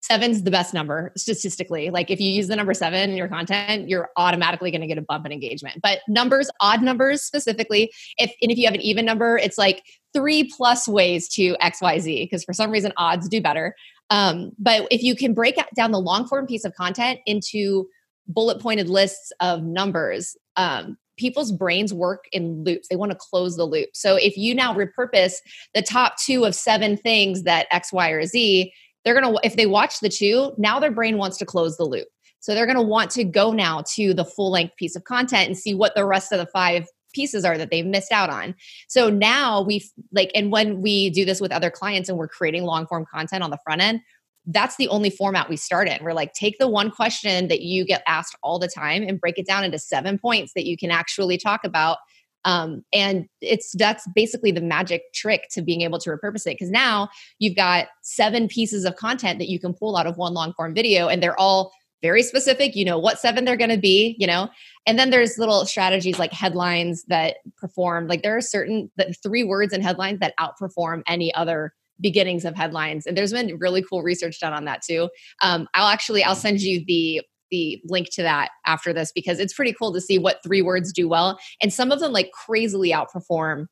seven's 0.00 0.42
the 0.42 0.50
best 0.50 0.72
number 0.72 1.12
statistically. 1.16 1.90
Like 1.90 2.10
if 2.10 2.18
you 2.18 2.30
use 2.30 2.48
the 2.48 2.56
number 2.56 2.72
seven 2.72 3.10
in 3.10 3.16
your 3.16 3.28
content, 3.28 3.88
you're 3.88 4.08
automatically 4.16 4.70
going 4.70 4.80
to 4.80 4.86
get 4.86 4.96
a 4.96 5.02
bump 5.02 5.26
in 5.26 5.32
engagement. 5.32 5.80
But 5.82 6.00
numbers, 6.08 6.50
odd 6.60 6.82
numbers 6.82 7.22
specifically, 7.22 7.92
if 8.16 8.32
and 8.40 8.50
if 8.50 8.56
you 8.56 8.64
have 8.64 8.74
an 8.74 8.80
even 8.80 9.04
number, 9.04 9.36
it's 9.36 9.58
like 9.58 9.82
three 10.14 10.44
plus 10.44 10.88
ways 10.88 11.28
to 11.30 11.56
X, 11.60 11.82
Y, 11.82 11.98
Z 11.98 12.24
because 12.24 12.42
for 12.42 12.54
some 12.54 12.70
reason 12.70 12.92
odds 12.96 13.28
do 13.28 13.42
better. 13.42 13.74
Um, 14.08 14.52
but 14.58 14.88
if 14.90 15.02
you 15.02 15.14
can 15.14 15.34
break 15.34 15.56
down 15.76 15.92
the 15.92 16.00
long 16.00 16.26
form 16.26 16.46
piece 16.46 16.64
of 16.64 16.74
content 16.74 17.20
into 17.26 17.88
bullet 18.26 18.60
pointed 18.60 18.88
lists 18.88 19.30
of 19.40 19.62
numbers, 19.62 20.36
um, 20.56 20.96
people's 21.18 21.52
brains 21.52 21.92
work 21.92 22.24
in 22.32 22.64
loops. 22.64 22.88
They 22.88 22.96
want 22.96 23.12
to 23.12 23.18
close 23.18 23.56
the 23.56 23.64
loop. 23.64 23.90
So 23.92 24.16
if 24.16 24.36
you 24.36 24.54
now 24.54 24.74
repurpose 24.74 25.34
the 25.74 25.82
top 25.82 26.16
two 26.16 26.44
of 26.44 26.54
seven 26.54 26.96
things 26.96 27.42
that 27.42 27.66
X, 27.70 27.92
Y, 27.92 28.08
or 28.10 28.24
Z, 28.24 28.72
they're 29.04 29.20
going 29.20 29.34
to, 29.34 29.40
if 29.44 29.56
they 29.56 29.66
watch 29.66 30.00
the 30.00 30.08
two, 30.08 30.52
now 30.56 30.80
their 30.80 30.90
brain 30.90 31.18
wants 31.18 31.36
to 31.38 31.46
close 31.46 31.76
the 31.76 31.84
loop. 31.84 32.08
So 32.40 32.54
they're 32.54 32.66
going 32.66 32.76
to 32.76 32.82
want 32.82 33.10
to 33.12 33.24
go 33.24 33.52
now 33.52 33.82
to 33.94 34.14
the 34.14 34.24
full 34.24 34.50
length 34.50 34.76
piece 34.76 34.96
of 34.96 35.04
content 35.04 35.48
and 35.48 35.58
see 35.58 35.74
what 35.74 35.94
the 35.94 36.04
rest 36.04 36.32
of 36.32 36.38
the 36.38 36.46
five 36.46 36.86
pieces 37.12 37.44
are 37.44 37.58
that 37.58 37.70
they've 37.70 37.86
missed 37.86 38.12
out 38.12 38.30
on. 38.30 38.54
So 38.86 39.10
now 39.10 39.62
we 39.62 39.84
like, 40.12 40.30
and 40.34 40.52
when 40.52 40.80
we 40.80 41.10
do 41.10 41.24
this 41.24 41.40
with 41.40 41.52
other 41.52 41.70
clients 41.70 42.08
and 42.08 42.18
we're 42.18 42.28
creating 42.28 42.64
long 42.64 42.86
form 42.86 43.06
content 43.12 43.42
on 43.42 43.50
the 43.50 43.58
front 43.64 43.82
end, 43.82 44.00
that's 44.48 44.76
the 44.76 44.88
only 44.88 45.10
format 45.10 45.48
we 45.48 45.56
start 45.56 45.88
in. 45.88 46.02
We're 46.02 46.14
like, 46.14 46.32
take 46.32 46.58
the 46.58 46.68
one 46.68 46.90
question 46.90 47.48
that 47.48 47.60
you 47.60 47.84
get 47.84 48.02
asked 48.06 48.34
all 48.42 48.58
the 48.58 48.68
time 48.68 49.02
and 49.02 49.20
break 49.20 49.38
it 49.38 49.46
down 49.46 49.62
into 49.62 49.78
seven 49.78 50.18
points 50.18 50.52
that 50.54 50.66
you 50.66 50.76
can 50.76 50.90
actually 50.90 51.36
talk 51.36 51.64
about. 51.64 51.98
Um, 52.44 52.82
and 52.92 53.26
it's 53.42 53.74
that's 53.76 54.08
basically 54.14 54.52
the 54.52 54.62
magic 54.62 55.02
trick 55.12 55.48
to 55.50 55.60
being 55.60 55.82
able 55.82 55.98
to 55.98 56.10
repurpose 56.10 56.46
it 56.46 56.54
because 56.54 56.70
now 56.70 57.08
you've 57.38 57.56
got 57.56 57.88
seven 58.02 58.48
pieces 58.48 58.84
of 58.84 58.96
content 58.96 59.38
that 59.38 59.50
you 59.50 59.60
can 59.60 59.74
pull 59.74 59.96
out 59.96 60.06
of 60.06 60.16
one 60.16 60.32
long 60.32 60.54
form 60.54 60.74
video 60.74 61.08
and 61.08 61.22
they're 61.22 61.38
all 61.38 61.72
very 62.00 62.22
specific. 62.22 62.74
You 62.76 62.84
know 62.84 62.98
what 62.98 63.18
seven 63.18 63.44
they're 63.44 63.56
going 63.56 63.70
to 63.70 63.76
be, 63.76 64.16
you 64.18 64.26
know. 64.26 64.48
And 64.86 64.98
then 64.98 65.10
there's 65.10 65.36
little 65.36 65.66
strategies 65.66 66.18
like 66.18 66.32
headlines 66.32 67.04
that 67.08 67.38
perform. 67.58 68.06
Like 68.06 68.22
there 68.22 68.36
are 68.36 68.40
certain 68.40 68.90
the 68.96 69.12
three 69.22 69.44
words 69.44 69.74
in 69.74 69.82
headlines 69.82 70.20
that 70.20 70.34
outperform 70.38 71.02
any 71.06 71.34
other 71.34 71.74
beginnings 72.00 72.44
of 72.44 72.54
headlines. 72.54 73.06
And 73.06 73.16
there's 73.16 73.32
been 73.32 73.58
really 73.58 73.82
cool 73.82 74.02
research 74.02 74.40
done 74.40 74.52
on 74.52 74.64
that 74.66 74.82
too. 74.82 75.08
Um, 75.42 75.68
I'll 75.74 75.88
actually 75.88 76.22
I'll 76.24 76.34
send 76.34 76.60
you 76.60 76.84
the 76.86 77.22
the 77.50 77.80
link 77.86 78.08
to 78.12 78.22
that 78.22 78.50
after 78.66 78.92
this 78.92 79.12
because 79.12 79.38
it's 79.38 79.54
pretty 79.54 79.72
cool 79.72 79.92
to 79.92 80.00
see 80.00 80.18
what 80.18 80.38
three 80.42 80.62
words 80.62 80.92
do 80.92 81.08
well 81.08 81.38
and 81.62 81.72
some 81.72 81.90
of 81.90 82.00
them 82.00 82.12
like 82.12 82.30
crazily 82.32 82.90
outperform 82.90 83.66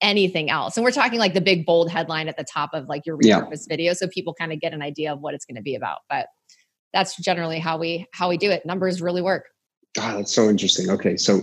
anything 0.00 0.50
else 0.50 0.76
and 0.76 0.84
we're 0.84 0.90
talking 0.90 1.18
like 1.18 1.34
the 1.34 1.40
big 1.40 1.64
bold 1.66 1.90
headline 1.90 2.26
at 2.26 2.36
the 2.38 2.44
top 2.50 2.70
of 2.72 2.88
like 2.88 3.04
your 3.06 3.16
repurposed 3.16 3.66
yeah. 3.68 3.68
video 3.68 3.92
so 3.92 4.08
people 4.08 4.34
kind 4.34 4.52
of 4.52 4.60
get 4.60 4.72
an 4.72 4.80
idea 4.80 5.12
of 5.12 5.20
what 5.20 5.34
it's 5.34 5.44
going 5.44 5.54
to 5.54 5.62
be 5.62 5.74
about 5.74 5.98
but 6.08 6.26
that's 6.92 7.16
generally 7.18 7.58
how 7.58 7.78
we 7.78 8.06
how 8.12 8.28
we 8.28 8.36
do 8.36 8.50
it 8.50 8.64
numbers 8.66 9.00
really 9.00 9.22
work 9.22 9.44
God, 9.94 10.18
that's 10.18 10.32
so 10.32 10.48
interesting 10.48 10.90
okay 10.90 11.16
so 11.16 11.42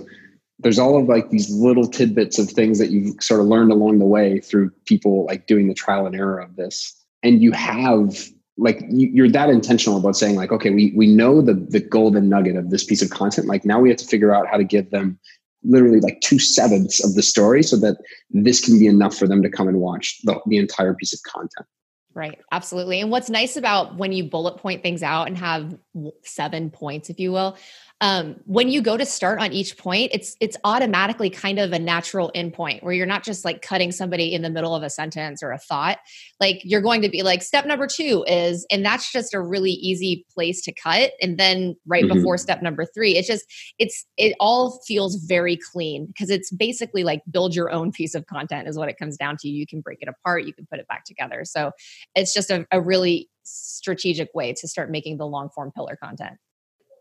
there's 0.60 0.80
all 0.80 1.00
of 1.00 1.08
like 1.08 1.30
these 1.30 1.50
little 1.50 1.88
tidbits 1.88 2.38
of 2.38 2.50
things 2.50 2.80
that 2.80 2.90
you've 2.90 3.22
sort 3.22 3.40
of 3.40 3.48
learned 3.48 3.72
along 3.72 4.00
the 4.00 4.06
way 4.06 4.40
through 4.40 4.72
people 4.86 5.26
like 5.26 5.48
doing 5.48 5.68
the 5.68 5.74
trial 5.74 6.06
and 6.06 6.16
error 6.16 6.40
of 6.40 6.56
this. 6.56 6.96
And 7.24 7.42
you 7.42 7.52
have 7.54 8.28
like 8.58 8.84
you're 8.90 9.30
that 9.30 9.50
intentional 9.50 9.98
about 9.98 10.18
saying 10.18 10.36
like 10.36 10.52
okay 10.52 10.70
we 10.70 10.92
we 10.94 11.08
know 11.08 11.42
the 11.42 11.54
the 11.54 11.80
golden 11.80 12.28
nugget 12.28 12.58
of 12.58 12.70
this 12.70 12.84
piece 12.84 13.02
of 13.02 13.10
content. 13.10 13.48
Like 13.48 13.66
now 13.66 13.80
we 13.80 13.90
have 13.90 13.98
to 14.00 14.06
figure 14.06 14.36
out 14.36 14.48
how 14.48 14.58
to 14.58 14.66
give 14.66 14.92
them 14.92 15.18
literally 15.64 16.00
like 16.00 16.20
two 16.22 16.40
sevenths 16.40 17.04
of 17.04 17.16
the 17.16 17.24
story 17.24 17.64
so 17.64 17.78
that 17.78 17.98
this 18.30 18.64
can 18.64 18.80
be 18.80 18.88
enough 18.88 19.16
for 19.16 19.28
them 19.28 19.42
to 19.42 19.50
come 19.50 19.68
and 19.68 19.80
watch 19.80 20.20
the, 20.24 20.40
the 20.48 20.58
entire 20.58 20.94
piece 20.94 21.14
of 21.14 21.20
content 21.24 21.68
Right, 22.16 22.40
absolutely. 22.52 23.02
And 23.02 23.12
what's 23.12 23.30
nice 23.30 23.56
about 23.56 23.96
when 23.96 24.12
you 24.12 24.24
bullet 24.24 24.58
point 24.58 24.82
things 24.82 25.04
out 25.04 25.28
and 25.28 25.38
have 25.38 25.78
seven 26.24 26.72
points, 26.72 27.10
if 27.12 27.20
you 27.20 27.32
will, 27.32 27.56
um, 28.02 28.38
when 28.46 28.70
you 28.70 28.82
go 28.82 28.96
to 28.96 29.06
start 29.06 29.42
on 29.42 29.52
each 29.52 29.78
point, 29.78 30.12
it's 30.14 30.38
it's 30.40 30.56
automatically 30.64 31.30
kind 31.30 31.60
of 31.60 31.74
a 31.74 31.80
natural 31.80 32.32
endpoint 32.34 32.82
where 32.82 32.94
you're 32.94 33.06
not 33.06 33.24
just 33.24 33.44
like 33.44 33.62
cutting 33.62 33.92
somebody 33.92 34.34
in 34.34 34.42
the 34.42 34.50
middle 34.50 34.74
of 34.74 34.84
a 34.84 34.90
sentence 34.90 35.44
or 35.44 35.52
a 35.52 35.58
thought. 35.58 35.98
Like 36.40 36.62
you're 36.64 36.82
going 36.82 37.02
to 37.02 37.10
be 37.10 37.24
like, 37.24 37.42
step 37.42 37.66
number 37.66 37.88
two 37.88 38.24
is, 38.26 38.66
and 38.72 38.86
that's 38.86 39.12
just 39.12 39.34
a 39.34 39.42
really 39.42 39.72
easy 39.72 40.26
place 40.34 40.62
to 40.62 40.72
cut. 40.72 41.12
And 41.22 41.38
then 41.38 41.76
right 41.86 42.06
mm-hmm. 42.06 42.20
before 42.20 42.38
step 42.38 42.62
number 42.62 42.86
three, 42.86 43.18
it's 43.18 43.28
just 43.28 43.44
it's 43.80 44.06
it 44.16 44.34
all 44.40 44.80
feels 44.88 45.18
very 45.26 45.58
clean 45.58 46.06
because 46.06 46.30
it's 46.30 46.52
basically 46.52 47.04
like 47.04 47.22
build 47.30 47.54
your 47.54 47.70
own 47.70 47.92
piece 47.92 48.16
of 48.16 48.26
content 48.28 48.70
is 48.70 48.78
what 48.78 48.88
it 48.88 48.98
comes 48.98 49.18
down 49.18 49.36
to. 49.42 49.50
You 49.50 49.68
can 49.68 49.82
break 49.82 50.00
it 50.02 50.08
apart, 50.08 50.46
you 50.46 50.54
can 50.54 50.66
put 50.68 50.80
it 50.80 50.88
back 50.88 51.04
together. 51.04 51.44
So 51.44 51.72
it's 52.16 52.34
just 52.34 52.50
a, 52.50 52.66
a 52.72 52.82
really 52.82 53.30
strategic 53.44 54.30
way 54.34 54.54
to 54.54 54.68
start 54.68 54.92
making 54.92 55.18
the 55.18 55.26
long 55.26 55.50
form 55.50 55.72
pillar 55.76 55.98
content. 56.02 56.38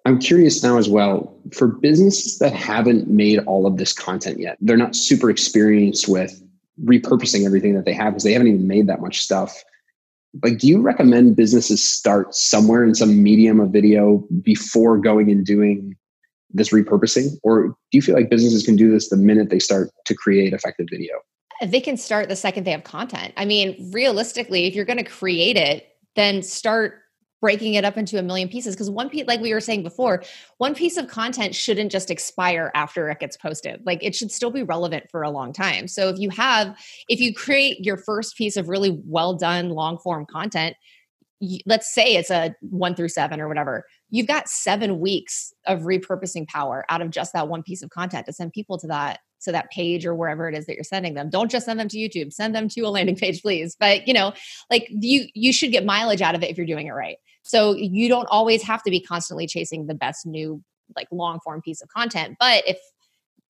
I'm 0.04 0.18
curious 0.18 0.62
now 0.62 0.78
as 0.78 0.88
well 0.88 1.38
for 1.52 1.68
businesses 1.68 2.38
that 2.38 2.54
haven't 2.54 3.08
made 3.08 3.40
all 3.40 3.66
of 3.66 3.76
this 3.76 3.92
content 3.92 4.40
yet. 4.40 4.56
They're 4.60 4.76
not 4.76 4.96
super 4.96 5.28
experienced 5.28 6.08
with 6.08 6.42
repurposing 6.82 7.44
everything 7.44 7.74
that 7.74 7.84
they 7.84 7.92
have 7.92 8.14
because 8.14 8.22
they 8.22 8.32
haven't 8.32 8.48
even 8.48 8.66
made 8.66 8.86
that 8.86 9.00
much 9.00 9.20
stuff. 9.20 9.62
Like, 10.42 10.58
do 10.58 10.66
you 10.66 10.80
recommend 10.80 11.36
businesses 11.36 11.82
start 11.82 12.34
somewhere 12.34 12.84
in 12.84 12.94
some 12.94 13.22
medium 13.22 13.60
of 13.60 13.70
video 13.70 14.24
before 14.42 14.98
going 14.98 15.30
and 15.30 15.44
doing 15.44 15.96
this 16.50 16.70
repurposing? 16.72 17.36
Or 17.42 17.68
do 17.68 17.74
you 17.92 18.02
feel 18.02 18.14
like 18.14 18.30
businesses 18.30 18.64
can 18.64 18.76
do 18.76 18.90
this 18.90 19.08
the 19.08 19.16
minute 19.16 19.50
they 19.50 19.58
start 19.58 19.90
to 20.06 20.14
create 20.14 20.52
effective 20.52 20.86
video? 20.90 21.14
They 21.64 21.80
can 21.80 21.96
start 21.96 22.28
the 22.28 22.36
second 22.36 22.64
they 22.64 22.70
have 22.70 22.84
content. 22.84 23.34
I 23.36 23.44
mean, 23.44 23.90
realistically, 23.92 24.66
if 24.66 24.74
you're 24.74 24.84
going 24.84 24.98
to 24.98 25.04
create 25.04 25.56
it, 25.56 25.88
then 26.14 26.42
start 26.42 27.00
breaking 27.40 27.74
it 27.74 27.84
up 27.84 27.96
into 27.96 28.18
a 28.18 28.22
million 28.22 28.48
pieces 28.48 28.74
because 28.74 28.90
one 28.90 29.08
piece 29.08 29.26
like 29.26 29.40
we 29.40 29.54
were 29.54 29.60
saying 29.60 29.82
before 29.82 30.22
one 30.58 30.74
piece 30.74 30.96
of 30.96 31.06
content 31.08 31.54
shouldn't 31.54 31.92
just 31.92 32.10
expire 32.10 32.70
after 32.74 33.08
it 33.10 33.20
gets 33.20 33.36
posted 33.36 33.80
like 33.86 34.02
it 34.02 34.14
should 34.14 34.32
still 34.32 34.50
be 34.50 34.62
relevant 34.62 35.04
for 35.10 35.22
a 35.22 35.30
long 35.30 35.52
time 35.52 35.86
so 35.86 36.08
if 36.08 36.18
you 36.18 36.30
have 36.30 36.76
if 37.08 37.20
you 37.20 37.32
create 37.32 37.84
your 37.84 37.96
first 37.96 38.36
piece 38.36 38.56
of 38.56 38.68
really 38.68 39.00
well 39.04 39.34
done 39.34 39.70
long 39.70 39.98
form 39.98 40.26
content 40.26 40.74
let's 41.66 41.94
say 41.94 42.16
it's 42.16 42.30
a 42.30 42.54
one 42.60 42.94
through 42.94 43.08
seven 43.08 43.40
or 43.40 43.46
whatever 43.46 43.84
you've 44.10 44.26
got 44.26 44.48
seven 44.48 44.98
weeks 44.98 45.52
of 45.66 45.82
repurposing 45.82 46.46
power 46.48 46.84
out 46.88 47.00
of 47.00 47.10
just 47.10 47.32
that 47.32 47.48
one 47.48 47.62
piece 47.62 47.82
of 47.82 47.90
content 47.90 48.26
to 48.26 48.32
send 48.32 48.52
people 48.52 48.78
to 48.78 48.88
that 48.88 49.20
to 49.40 49.52
that 49.52 49.70
page 49.70 50.04
or 50.04 50.14
wherever 50.14 50.48
it 50.48 50.56
is 50.56 50.66
that 50.66 50.74
you're 50.74 50.84
sending 50.84 51.14
them 51.14 51.30
don't 51.30 51.50
just 51.50 51.66
send 51.66 51.78
them 51.78 51.88
to 51.88 51.96
youtube 51.98 52.32
send 52.32 52.54
them 52.54 52.68
to 52.68 52.80
a 52.82 52.88
landing 52.88 53.16
page 53.16 53.42
please 53.42 53.76
but 53.78 54.06
you 54.06 54.14
know 54.14 54.32
like 54.70 54.86
you 54.90 55.26
you 55.34 55.52
should 55.52 55.72
get 55.72 55.84
mileage 55.84 56.22
out 56.22 56.34
of 56.34 56.42
it 56.42 56.50
if 56.50 56.56
you're 56.56 56.66
doing 56.66 56.86
it 56.86 56.92
right 56.92 57.16
so 57.42 57.74
you 57.74 58.08
don't 58.08 58.28
always 58.30 58.62
have 58.62 58.82
to 58.82 58.90
be 58.90 59.00
constantly 59.00 59.46
chasing 59.46 59.86
the 59.86 59.94
best 59.94 60.26
new 60.26 60.62
like 60.96 61.08
long 61.10 61.40
form 61.40 61.62
piece 61.62 61.80
of 61.80 61.88
content. 61.88 62.36
But 62.38 62.64
if 62.66 62.78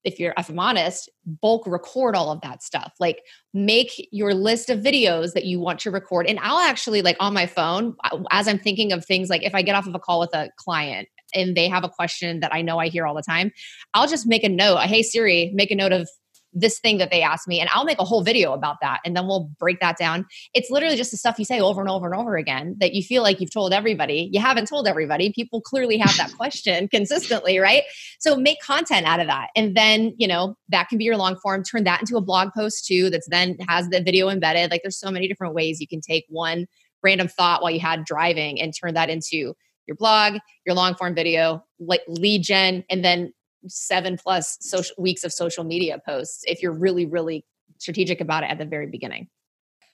if 0.05 0.20
you're 0.20 0.33
if 0.38 0.48
I'm 0.48 0.59
honest, 0.59 1.11
bulk 1.27 1.66
record 1.66 2.14
all 2.14 2.31
of 2.31 2.40
that 2.42 2.62
stuff. 2.62 2.94
Like 3.01 3.22
make 3.53 4.09
your 4.12 4.35
list 4.35 4.70
of 4.70 4.81
videos 4.81 5.33
that 5.33 5.44
you 5.44 5.61
want 5.61 5.81
to 5.81 5.90
record. 5.90 6.27
And 6.27 6.38
I'll 6.40 6.61
actually 6.61 7.03
like 7.03 7.16
on 7.20 7.35
my 7.35 7.46
phone, 7.46 7.96
as 8.31 8.48
I'm 8.48 8.59
thinking 8.59 8.92
of 8.92 9.05
things 9.05 9.29
like 9.29 9.42
if 9.42 9.55
I 9.55 9.62
get 9.62 9.74
off 9.74 9.87
of 9.87 9.94
a 9.94 9.98
call 9.98 10.20
with 10.20 10.35
a 10.35 10.51
client 10.57 11.09
and 11.34 11.56
they 11.56 11.68
have 11.68 11.84
a 11.84 11.88
question 11.88 12.40
that 12.40 12.54
I 12.54 12.62
know 12.62 12.78
I 12.78 12.88
hear 12.88 13.06
all 13.06 13.14
the 13.14 13.22
time, 13.22 13.52
I'll 13.94 14.08
just 14.08 14.26
make 14.26 14.44
a 14.44 14.48
note. 14.48 14.78
Hey 14.80 15.02
Siri, 15.02 15.50
make 15.54 15.70
a 15.70 15.74
note 15.76 15.92
of 15.92 16.08
this 16.52 16.78
thing 16.78 16.98
that 16.98 17.10
they 17.10 17.22
asked 17.22 17.46
me 17.46 17.60
and 17.60 17.68
I'll 17.72 17.84
make 17.84 17.98
a 17.98 18.04
whole 18.04 18.22
video 18.22 18.52
about 18.52 18.76
that 18.80 19.00
and 19.04 19.16
then 19.16 19.26
we'll 19.26 19.50
break 19.58 19.80
that 19.80 19.96
down. 19.98 20.26
It's 20.54 20.70
literally 20.70 20.96
just 20.96 21.10
the 21.10 21.16
stuff 21.16 21.38
you 21.38 21.44
say 21.44 21.60
over 21.60 21.80
and 21.80 21.90
over 21.90 22.06
and 22.06 22.14
over 22.14 22.36
again 22.36 22.76
that 22.80 22.94
you 22.94 23.02
feel 23.02 23.22
like 23.22 23.40
you've 23.40 23.52
told 23.52 23.72
everybody. 23.72 24.30
You 24.32 24.40
haven't 24.40 24.66
told 24.66 24.88
everybody. 24.88 25.32
People 25.32 25.60
clearly 25.60 25.98
have 25.98 26.16
that 26.16 26.32
question 26.36 26.88
consistently, 26.88 27.58
right? 27.58 27.82
So 28.18 28.36
make 28.36 28.60
content 28.62 29.06
out 29.06 29.20
of 29.20 29.26
that. 29.26 29.48
And 29.56 29.76
then, 29.76 30.14
you 30.16 30.26
know, 30.26 30.56
that 30.70 30.88
can 30.88 30.98
be 30.98 31.04
your 31.04 31.16
long 31.16 31.36
form. 31.36 31.62
Turn 31.62 31.84
that 31.84 32.00
into 32.00 32.16
a 32.16 32.22
blog 32.22 32.50
post 32.56 32.86
too 32.86 33.10
that's 33.10 33.28
then 33.28 33.56
has 33.68 33.88
the 33.88 34.02
video 34.02 34.28
embedded. 34.28 34.70
Like 34.70 34.82
there's 34.82 34.98
so 34.98 35.10
many 35.10 35.28
different 35.28 35.54
ways 35.54 35.80
you 35.80 35.88
can 35.88 36.00
take 36.00 36.24
one 36.28 36.66
random 37.02 37.28
thought 37.28 37.62
while 37.62 37.70
you 37.70 37.80
had 37.80 38.04
driving 38.04 38.60
and 38.60 38.74
turn 38.74 38.94
that 38.94 39.10
into 39.10 39.54
your 39.88 39.96
blog, 39.96 40.35
your 40.64 40.77
long 40.77 40.94
form 40.94 41.14
video, 41.14 41.64
like 41.81 42.03
lead 42.07 42.42
gen, 42.42 42.85
and 42.88 43.05
then 43.05 43.33
seven 43.66 44.16
plus 44.16 44.57
social 44.61 44.94
weeks 44.98 45.24
of 45.24 45.33
social 45.33 45.64
media 45.64 46.01
posts 46.07 46.44
if 46.46 46.62
you're 46.62 46.72
really 46.72 47.07
really 47.07 47.44
strategic 47.79 48.20
about 48.20 48.44
it 48.44 48.51
at 48.51 48.59
the 48.59 48.64
very 48.64 48.87
beginning. 48.87 49.27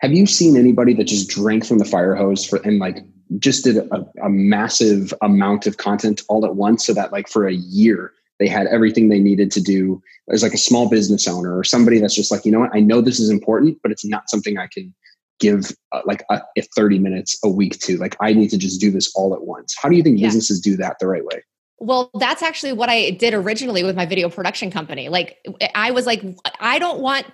Have 0.01 0.13
you 0.13 0.27
seen 0.27 0.57
anybody 0.57 0.93
that 0.95 1.05
just 1.05 1.31
drank 1.31 1.65
from 1.65 1.79
the 1.79 1.85
fire 1.85 2.15
hose 2.15 2.45
for 2.45 2.57
and 2.65 2.79
like 2.79 2.99
just 3.39 3.65
did 3.65 3.79
a, 3.79 4.05
a 4.23 4.29
massive 4.29 5.15
amount 5.23 5.67
of 5.67 5.79
content 5.79 6.23
all 6.29 6.45
at 6.45 6.57
once 6.57 6.85
so 6.85 6.93
that 6.93 7.11
like 7.11 7.29
for 7.29 7.47
a 7.47 7.55
year 7.55 8.13
they 8.39 8.49
had 8.49 8.67
everything 8.67 9.09
they 9.09 9.21
needed 9.21 9.51
to 9.53 9.63
do 9.63 10.03
as 10.31 10.43
like 10.43 10.53
a 10.53 10.59
small 10.59 10.91
business 10.91 11.27
owner 11.27 11.57
or 11.57 11.65
somebody 11.65 11.99
that's 11.99 12.15
just 12.15 12.31
like 12.31 12.45
you 12.45 12.53
know 12.53 12.61
what? 12.61 12.75
I 12.75 12.81
know 12.81 13.01
this 13.01 13.19
is 13.19 13.31
important 13.31 13.79
but 13.83 13.93
it's 13.93 14.05
not 14.05 14.29
something 14.29 14.59
i 14.59 14.67
can 14.67 14.95
give 15.41 15.73
uh, 15.93 16.01
like 16.05 16.25
a, 16.31 16.41
a 16.57 16.63
30 16.77 16.99
minutes 16.99 17.39
a 17.45 17.49
week 17.49 17.79
to 17.81 17.97
like 17.99 18.17
i 18.21 18.33
need 18.33 18.49
to 18.49 18.59
just 18.59 18.81
do 18.81 18.91
this 18.91 19.13
all 19.15 19.35
at 19.35 19.43
once 19.43 19.75
how 19.81 19.89
do 19.89 19.97
you 19.97 20.03
think 20.03 20.19
yeah. 20.19 20.27
businesses 20.27 20.61
do 20.61 20.77
that 20.77 20.97
the 21.01 21.07
right 21.07 21.25
way 21.25 21.43
well, 21.81 22.11
that's 22.15 22.43
actually 22.43 22.73
what 22.73 22.89
I 22.89 23.11
did 23.11 23.35
originally 23.35 23.83
with 23.83 23.97
my 23.97 24.07
video 24.07 24.31
production 24.31 24.71
company. 24.71 25.09
Like, 25.09 25.45
I 25.75 25.91
was 25.91 26.07
like, 26.07 26.23
I 26.61 26.79
don't 26.79 27.01
want 27.01 27.27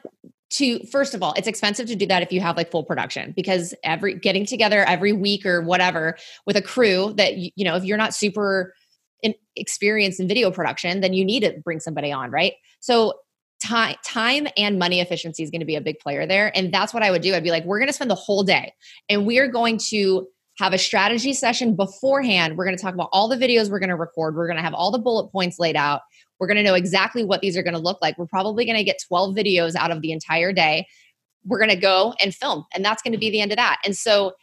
to 0.51 0.85
first 0.87 1.15
of 1.15 1.23
all 1.23 1.33
it's 1.35 1.47
expensive 1.47 1.87
to 1.87 1.95
do 1.95 2.07
that 2.07 2.23
if 2.23 2.33
you 2.33 2.41
have 2.41 2.57
like 2.57 2.71
full 2.71 2.83
production 2.83 3.33
because 3.37 3.73
every 3.85 4.15
getting 4.15 4.45
together 4.45 4.85
every 4.85 5.13
week 5.13 5.47
or 5.47 5.63
whatever 5.63 6.17
with 6.45 6.57
a 6.57 6.63
crew 6.63 7.15
that 7.17 7.37
you 7.37 7.65
know 7.65 7.77
if 7.77 7.85
you're 7.85 7.97
not 7.97 8.13
super 8.13 8.75
in, 9.23 9.33
experienced 9.55 10.19
in 10.19 10.27
video 10.27 10.51
production 10.51 11.01
then 11.01 11.13
you 11.13 11.25
need 11.25 11.41
to 11.41 11.55
bring 11.65 11.79
somebody 11.79 12.11
on 12.11 12.31
right 12.31 12.55
so 12.81 13.15
time 13.63 13.97
time 14.05 14.47
and 14.57 14.79
money 14.79 15.01
efficiency 15.01 15.43
is 15.43 15.51
going 15.51 15.61
to 15.61 15.67
be 15.67 15.77
a 15.77 15.81
big 15.81 15.99
player 15.99 16.27
there 16.27 16.57
and 16.57 16.73
that's 16.73 16.95
what 16.95 17.03
i 17.03 17.11
would 17.11 17.23
do 17.23 17.35
i'd 17.35 17.45
be 17.45 17.51
like 17.51 17.65
we're 17.65 17.79
going 17.79 17.89
to 17.89 17.93
spend 17.93 18.11
the 18.11 18.15
whole 18.15 18.43
day 18.43 18.73
and 19.09 19.27
we 19.27 19.39
are 19.39 19.49
going 19.49 19.77
to 19.77 20.27
have 20.61 20.75
a 20.75 20.79
strategy 20.79 21.33
session 21.33 21.75
beforehand. 21.75 22.57
We're 22.57 22.67
going 22.67 22.77
to 22.77 22.83
talk 22.83 22.93
about 22.93 23.09
all 23.13 23.29
the 23.29 23.37
videos 23.37 23.71
we're 23.71 23.79
going 23.79 23.89
to 23.89 23.97
record. 23.97 24.37
We're 24.37 24.47
going 24.47 24.59
to 24.59 24.63
have 24.63 24.75
all 24.75 24.91
the 24.91 24.99
bullet 24.99 25.33
points 25.33 25.59
laid 25.59 25.75
out. 25.75 26.03
We're 26.39 26.47
going 26.47 26.59
to 26.59 26.63
know 26.63 26.75
exactly 26.75 27.25
what 27.25 27.41
these 27.41 27.57
are 27.57 27.63
going 27.63 27.75
to 27.75 27.81
look 27.81 27.99
like. 28.03 28.19
We're 28.19 28.27
probably 28.27 28.67
going 28.67 28.77
to 28.77 28.85
get 28.85 29.03
12 29.09 29.35
videos 29.35 29.75
out 29.75 29.91
of 29.91 30.03
the 30.03 30.13
entire 30.13 30.53
day. 30.53 30.87
We're 31.47 31.59
going 31.59 31.71
to 31.71 31.77
go 31.77 32.15
and 32.23 32.35
film, 32.35 32.67
and 32.75 32.85
that's 32.85 33.03
going 33.03 33.13
to 33.13 33.19
be 33.19 33.31
the 33.31 33.41
end 33.41 33.53
of 33.53 33.57
that. 33.57 33.81
And 33.85 33.97
so 33.97 34.35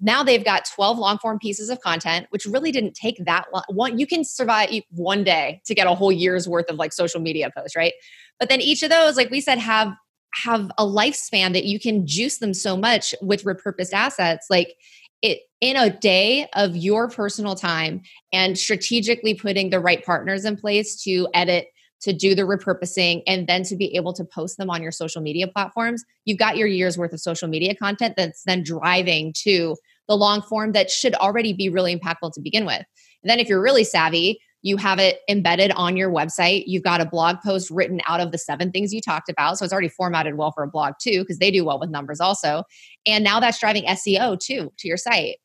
now 0.00 0.22
they've 0.22 0.44
got 0.44 0.64
12 0.74 0.98
long 0.98 1.18
form 1.18 1.38
pieces 1.38 1.70
of 1.70 1.80
content, 1.80 2.26
which 2.30 2.46
really 2.46 2.72
didn't 2.72 2.94
take 2.94 3.24
that 3.24 3.46
long. 3.52 3.62
One, 3.68 3.98
you 3.98 4.06
can 4.06 4.24
survive 4.24 4.70
one 4.90 5.24
day 5.24 5.60
to 5.66 5.74
get 5.74 5.86
a 5.86 5.94
whole 5.94 6.12
year's 6.12 6.48
worth 6.48 6.68
of 6.70 6.76
like 6.76 6.92
social 6.92 7.20
media 7.20 7.50
posts, 7.56 7.76
right? 7.76 7.94
But 8.38 8.48
then 8.48 8.60
each 8.60 8.82
of 8.82 8.90
those, 8.90 9.16
like 9.16 9.30
we 9.30 9.40
said, 9.40 9.58
have 9.58 9.92
have 10.34 10.70
a 10.78 10.84
lifespan 10.84 11.52
that 11.54 11.64
you 11.64 11.80
can 11.80 12.06
juice 12.06 12.38
them 12.38 12.52
so 12.52 12.76
much 12.76 13.14
with 13.22 13.44
repurposed 13.44 13.92
assets. 13.92 14.46
Like 14.50 14.74
it 15.22 15.40
in 15.60 15.76
a 15.76 15.90
day 15.90 16.48
of 16.54 16.76
your 16.76 17.08
personal 17.08 17.54
time 17.54 18.02
and 18.32 18.56
strategically 18.56 19.34
putting 19.34 19.70
the 19.70 19.80
right 19.80 20.04
partners 20.04 20.44
in 20.44 20.56
place 20.56 21.02
to 21.02 21.28
edit 21.34 21.68
to 22.00 22.12
do 22.12 22.34
the 22.34 22.42
repurposing 22.42 23.22
and 23.26 23.46
then 23.46 23.62
to 23.64 23.76
be 23.76 23.94
able 23.96 24.12
to 24.12 24.24
post 24.24 24.58
them 24.58 24.70
on 24.70 24.82
your 24.82 24.92
social 24.92 25.22
media 25.22 25.46
platforms 25.46 26.04
you've 26.24 26.38
got 26.38 26.56
your 26.56 26.68
year's 26.68 26.98
worth 26.98 27.12
of 27.12 27.20
social 27.20 27.48
media 27.48 27.74
content 27.74 28.14
that's 28.16 28.42
then 28.44 28.62
driving 28.62 29.32
to 29.36 29.76
the 30.08 30.16
long 30.16 30.42
form 30.42 30.72
that 30.72 30.90
should 30.90 31.14
already 31.16 31.52
be 31.52 31.68
really 31.68 31.96
impactful 31.96 32.32
to 32.32 32.40
begin 32.40 32.64
with 32.64 32.84
And 33.22 33.30
then 33.30 33.38
if 33.38 33.48
you're 33.48 33.62
really 33.62 33.84
savvy, 33.84 34.40
you 34.62 34.76
have 34.76 34.98
it 34.98 35.20
embedded 35.28 35.70
on 35.72 35.96
your 35.96 36.10
website. 36.10 36.64
You've 36.66 36.82
got 36.82 37.00
a 37.00 37.06
blog 37.06 37.36
post 37.44 37.70
written 37.70 38.00
out 38.08 38.20
of 38.20 38.32
the 38.32 38.38
seven 38.38 38.72
things 38.72 38.92
you 38.92 39.00
talked 39.00 39.28
about. 39.28 39.58
So 39.58 39.64
it's 39.64 39.72
already 39.72 39.88
formatted 39.88 40.36
well 40.36 40.52
for 40.52 40.64
a 40.64 40.68
blog 40.68 40.94
too, 41.00 41.20
because 41.20 41.38
they 41.38 41.50
do 41.50 41.64
well 41.64 41.78
with 41.78 41.90
numbers 41.90 42.20
also. 42.20 42.64
And 43.06 43.22
now 43.22 43.38
that's 43.38 43.60
driving 43.60 43.84
SEO 43.84 44.38
too 44.38 44.72
to 44.78 44.88
your 44.88 44.96
site. 44.96 45.36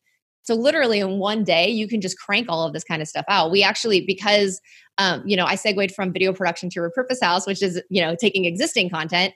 So 0.44 0.54
literally 0.54 1.00
in 1.00 1.18
one 1.18 1.42
day, 1.42 1.68
you 1.68 1.88
can 1.88 2.00
just 2.00 2.18
crank 2.18 2.46
all 2.48 2.66
of 2.66 2.72
this 2.72 2.84
kind 2.84 3.02
of 3.02 3.08
stuff 3.08 3.24
out. 3.28 3.50
We 3.50 3.62
actually, 3.62 4.02
because 4.06 4.60
um, 4.98 5.22
you 5.26 5.36
know, 5.36 5.44
I 5.44 5.56
segued 5.56 5.92
from 5.92 6.12
video 6.12 6.32
production 6.32 6.70
to 6.70 6.80
repurpose 6.80 7.20
house, 7.20 7.46
which 7.46 7.62
is 7.62 7.82
you 7.90 8.00
know 8.00 8.14
taking 8.14 8.44
existing 8.44 8.90
content. 8.90 9.34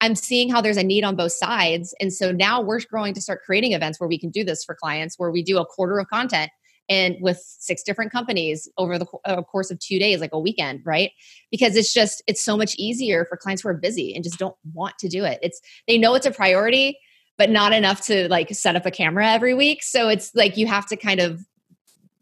I'm 0.00 0.14
seeing 0.14 0.50
how 0.50 0.60
there's 0.60 0.76
a 0.76 0.82
need 0.82 1.04
on 1.04 1.16
both 1.16 1.32
sides, 1.32 1.94
and 2.00 2.12
so 2.12 2.32
now 2.32 2.60
we're 2.62 2.80
growing 2.90 3.14
to 3.14 3.20
start 3.20 3.42
creating 3.44 3.72
events 3.72 4.00
where 4.00 4.08
we 4.08 4.18
can 4.18 4.30
do 4.30 4.44
this 4.44 4.64
for 4.64 4.74
clients, 4.74 5.18
where 5.18 5.30
we 5.30 5.42
do 5.42 5.58
a 5.58 5.66
quarter 5.66 5.98
of 5.98 6.08
content 6.08 6.50
and 6.88 7.16
with 7.20 7.38
six 7.38 7.82
different 7.82 8.12
companies 8.12 8.68
over 8.76 8.98
the 8.98 9.06
uh, 9.24 9.42
course 9.42 9.70
of 9.70 9.78
two 9.78 9.98
days 9.98 10.20
like 10.20 10.32
a 10.32 10.38
weekend 10.38 10.82
right 10.84 11.12
because 11.50 11.76
it's 11.76 11.92
just 11.92 12.22
it's 12.26 12.44
so 12.44 12.56
much 12.56 12.74
easier 12.76 13.24
for 13.24 13.36
clients 13.36 13.62
who 13.62 13.68
are 13.68 13.74
busy 13.74 14.14
and 14.14 14.22
just 14.22 14.38
don't 14.38 14.56
want 14.74 14.94
to 14.98 15.08
do 15.08 15.24
it 15.24 15.38
it's 15.42 15.60
they 15.88 15.96
know 15.96 16.14
it's 16.14 16.26
a 16.26 16.30
priority 16.30 16.98
but 17.38 17.50
not 17.50 17.72
enough 17.72 18.00
to 18.06 18.28
like 18.28 18.50
set 18.54 18.76
up 18.76 18.86
a 18.86 18.90
camera 18.90 19.26
every 19.26 19.54
week 19.54 19.82
so 19.82 20.08
it's 20.08 20.34
like 20.34 20.56
you 20.56 20.66
have 20.66 20.86
to 20.86 20.96
kind 20.96 21.20
of 21.20 21.44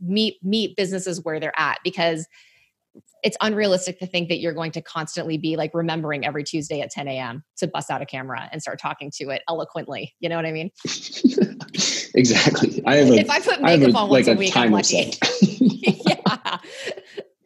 meet 0.01 0.37
meet 0.43 0.77
businesses 0.77 1.23
where 1.25 1.39
they're 1.39 1.59
at 1.59 1.79
because 1.85 2.27
it's 3.23 3.37
unrealistic 3.41 4.01
to 4.01 4.07
think 4.07 4.29
that 4.29 4.41
you're 4.41 4.53
going 4.53 4.73
to 4.73 4.83
constantly 4.83 5.39
be 5.39 5.57
like 5.57 5.73
remembering 5.75 6.27
every 6.27 6.43
Tuesday 6.43 6.81
at 6.81 6.91
10 6.91 7.07
a.m. 7.09 7.45
to 7.57 7.69
bust 7.69 7.91
out 7.91 8.03
a 8.03 8.07
camera 8.07 8.49
and 8.51 8.61
start 8.61 8.81
talking 8.81 9.11
to 9.13 9.31
it 9.31 9.43
eloquently. 9.49 10.15
You 10.19 10.29
know 10.29 10.37
what 10.37 10.45
I 10.45 10.53
mean? 10.53 10.71
exactly. 12.15 12.83
I 12.85 12.97
have 12.97 13.11
a, 13.11 13.15
if 13.15 13.31
I 13.31 13.41
put 13.41 13.63
makeup 13.63 13.95
I 13.95 14.01
on 14.01 14.11
once 14.11 14.27
like 14.27 14.35
a, 14.35 14.37
a 14.37 14.39
week, 14.39 14.57
I'm 14.57 14.73
lucky. 14.73 15.13
yeah. 15.51 16.59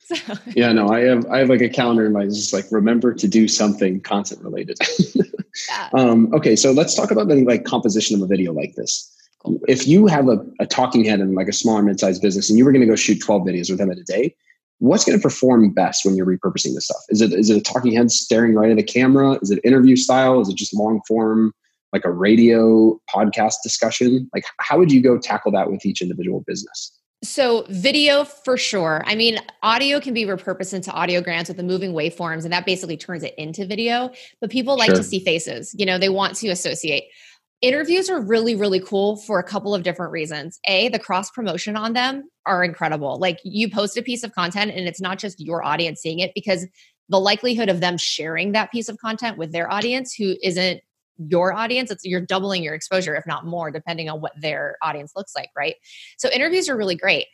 So. 0.16 0.34
Yeah, 0.54 0.70
no, 0.72 0.88
I 0.88 1.00
have 1.00 1.26
I 1.26 1.38
have 1.38 1.48
like 1.48 1.62
a 1.62 1.68
calendar 1.68 2.06
in 2.06 2.12
my 2.12 2.26
just 2.26 2.52
like 2.52 2.66
remember 2.70 3.12
to 3.12 3.26
do 3.26 3.48
something 3.48 4.00
content 4.00 4.40
related. 4.40 4.78
yeah. 5.68 5.88
um, 5.94 6.32
okay, 6.32 6.54
so 6.54 6.70
let's 6.70 6.94
talk 6.94 7.10
about 7.10 7.26
the 7.26 7.44
like 7.44 7.64
composition 7.64 8.14
of 8.14 8.22
a 8.22 8.26
video 8.28 8.52
like 8.52 8.74
this. 8.76 9.12
Cool. 9.40 9.58
If 9.66 9.88
you 9.88 10.06
have 10.06 10.28
a, 10.28 10.46
a 10.60 10.66
talking 10.66 11.04
head 11.04 11.18
in 11.18 11.34
like 11.34 11.48
a 11.48 11.52
smaller 11.52 11.82
mid-sized 11.82 12.22
business 12.22 12.48
and 12.48 12.56
you 12.56 12.64
were 12.64 12.70
going 12.70 12.82
to 12.82 12.86
go 12.86 12.94
shoot 12.94 13.20
12 13.20 13.42
videos 13.42 13.68
with 13.68 13.78
them 13.78 13.90
in 13.90 13.98
a 13.98 14.04
day, 14.04 14.34
what's 14.78 15.04
going 15.04 15.18
to 15.18 15.22
perform 15.22 15.70
best 15.72 16.04
when 16.04 16.16
you're 16.16 16.26
repurposing 16.26 16.74
this 16.74 16.84
stuff? 16.84 17.02
Is 17.08 17.20
it 17.20 17.32
is 17.32 17.50
it 17.50 17.56
a 17.56 17.60
talking 17.60 17.92
head 17.92 18.12
staring 18.12 18.54
right 18.54 18.70
at 18.70 18.78
a 18.78 18.84
camera? 18.84 19.38
Is 19.42 19.50
it 19.50 19.60
interview 19.64 19.96
style? 19.96 20.40
Is 20.40 20.48
it 20.48 20.56
just 20.56 20.72
long 20.72 21.00
form, 21.08 21.52
like 21.92 22.04
a 22.04 22.12
radio 22.12 23.00
podcast 23.12 23.56
discussion? 23.64 24.30
Like 24.32 24.44
how 24.60 24.78
would 24.78 24.92
you 24.92 25.02
go 25.02 25.18
tackle 25.18 25.50
that 25.52 25.68
with 25.68 25.84
each 25.84 26.00
individual 26.00 26.44
business? 26.46 26.96
So 27.26 27.66
video 27.68 28.24
for 28.24 28.56
sure. 28.56 29.02
I 29.04 29.16
mean, 29.16 29.38
audio 29.62 30.00
can 30.00 30.14
be 30.14 30.24
repurposed 30.24 30.72
into 30.72 30.90
audiograms 30.90 31.48
with 31.48 31.56
the 31.56 31.62
moving 31.62 31.92
waveforms, 31.92 32.44
and 32.44 32.52
that 32.52 32.64
basically 32.64 32.96
turns 32.96 33.22
it 33.24 33.34
into 33.36 33.66
video. 33.66 34.10
But 34.40 34.50
people 34.50 34.76
like 34.76 34.90
sure. 34.90 34.96
to 34.96 35.02
see 35.02 35.20
faces. 35.20 35.74
You 35.76 35.86
know, 35.86 35.98
they 35.98 36.08
want 36.08 36.36
to 36.36 36.48
associate. 36.48 37.04
Interviews 37.62 38.08
are 38.10 38.20
really, 38.20 38.54
really 38.54 38.80
cool 38.80 39.16
for 39.16 39.38
a 39.38 39.42
couple 39.42 39.74
of 39.74 39.82
different 39.82 40.12
reasons. 40.12 40.60
A, 40.66 40.88
the 40.90 40.98
cross 40.98 41.30
promotion 41.30 41.74
on 41.74 41.94
them 41.94 42.28
are 42.44 42.62
incredible. 42.62 43.18
Like 43.18 43.40
you 43.44 43.70
post 43.70 43.96
a 43.96 44.02
piece 44.02 44.22
of 44.22 44.32
content 44.32 44.72
and 44.72 44.86
it's 44.86 45.00
not 45.00 45.18
just 45.18 45.40
your 45.40 45.64
audience 45.64 46.00
seeing 46.00 46.20
it 46.20 46.32
because 46.34 46.66
the 47.08 47.18
likelihood 47.18 47.68
of 47.68 47.80
them 47.80 47.96
sharing 47.96 48.52
that 48.52 48.70
piece 48.70 48.88
of 48.88 48.98
content 48.98 49.38
with 49.38 49.52
their 49.52 49.70
audience 49.72 50.14
who 50.14 50.36
isn't 50.42 50.80
your 51.18 51.52
audience 51.52 51.90
it's 51.90 52.04
you're 52.04 52.20
doubling 52.20 52.62
your 52.62 52.74
exposure 52.74 53.14
if 53.14 53.26
not 53.26 53.46
more 53.46 53.70
depending 53.70 54.08
on 54.08 54.20
what 54.20 54.32
their 54.40 54.76
audience 54.82 55.12
looks 55.16 55.34
like 55.34 55.48
right 55.56 55.76
so 56.18 56.28
interviews 56.30 56.68
are 56.68 56.76
really 56.76 56.96
great 56.96 57.26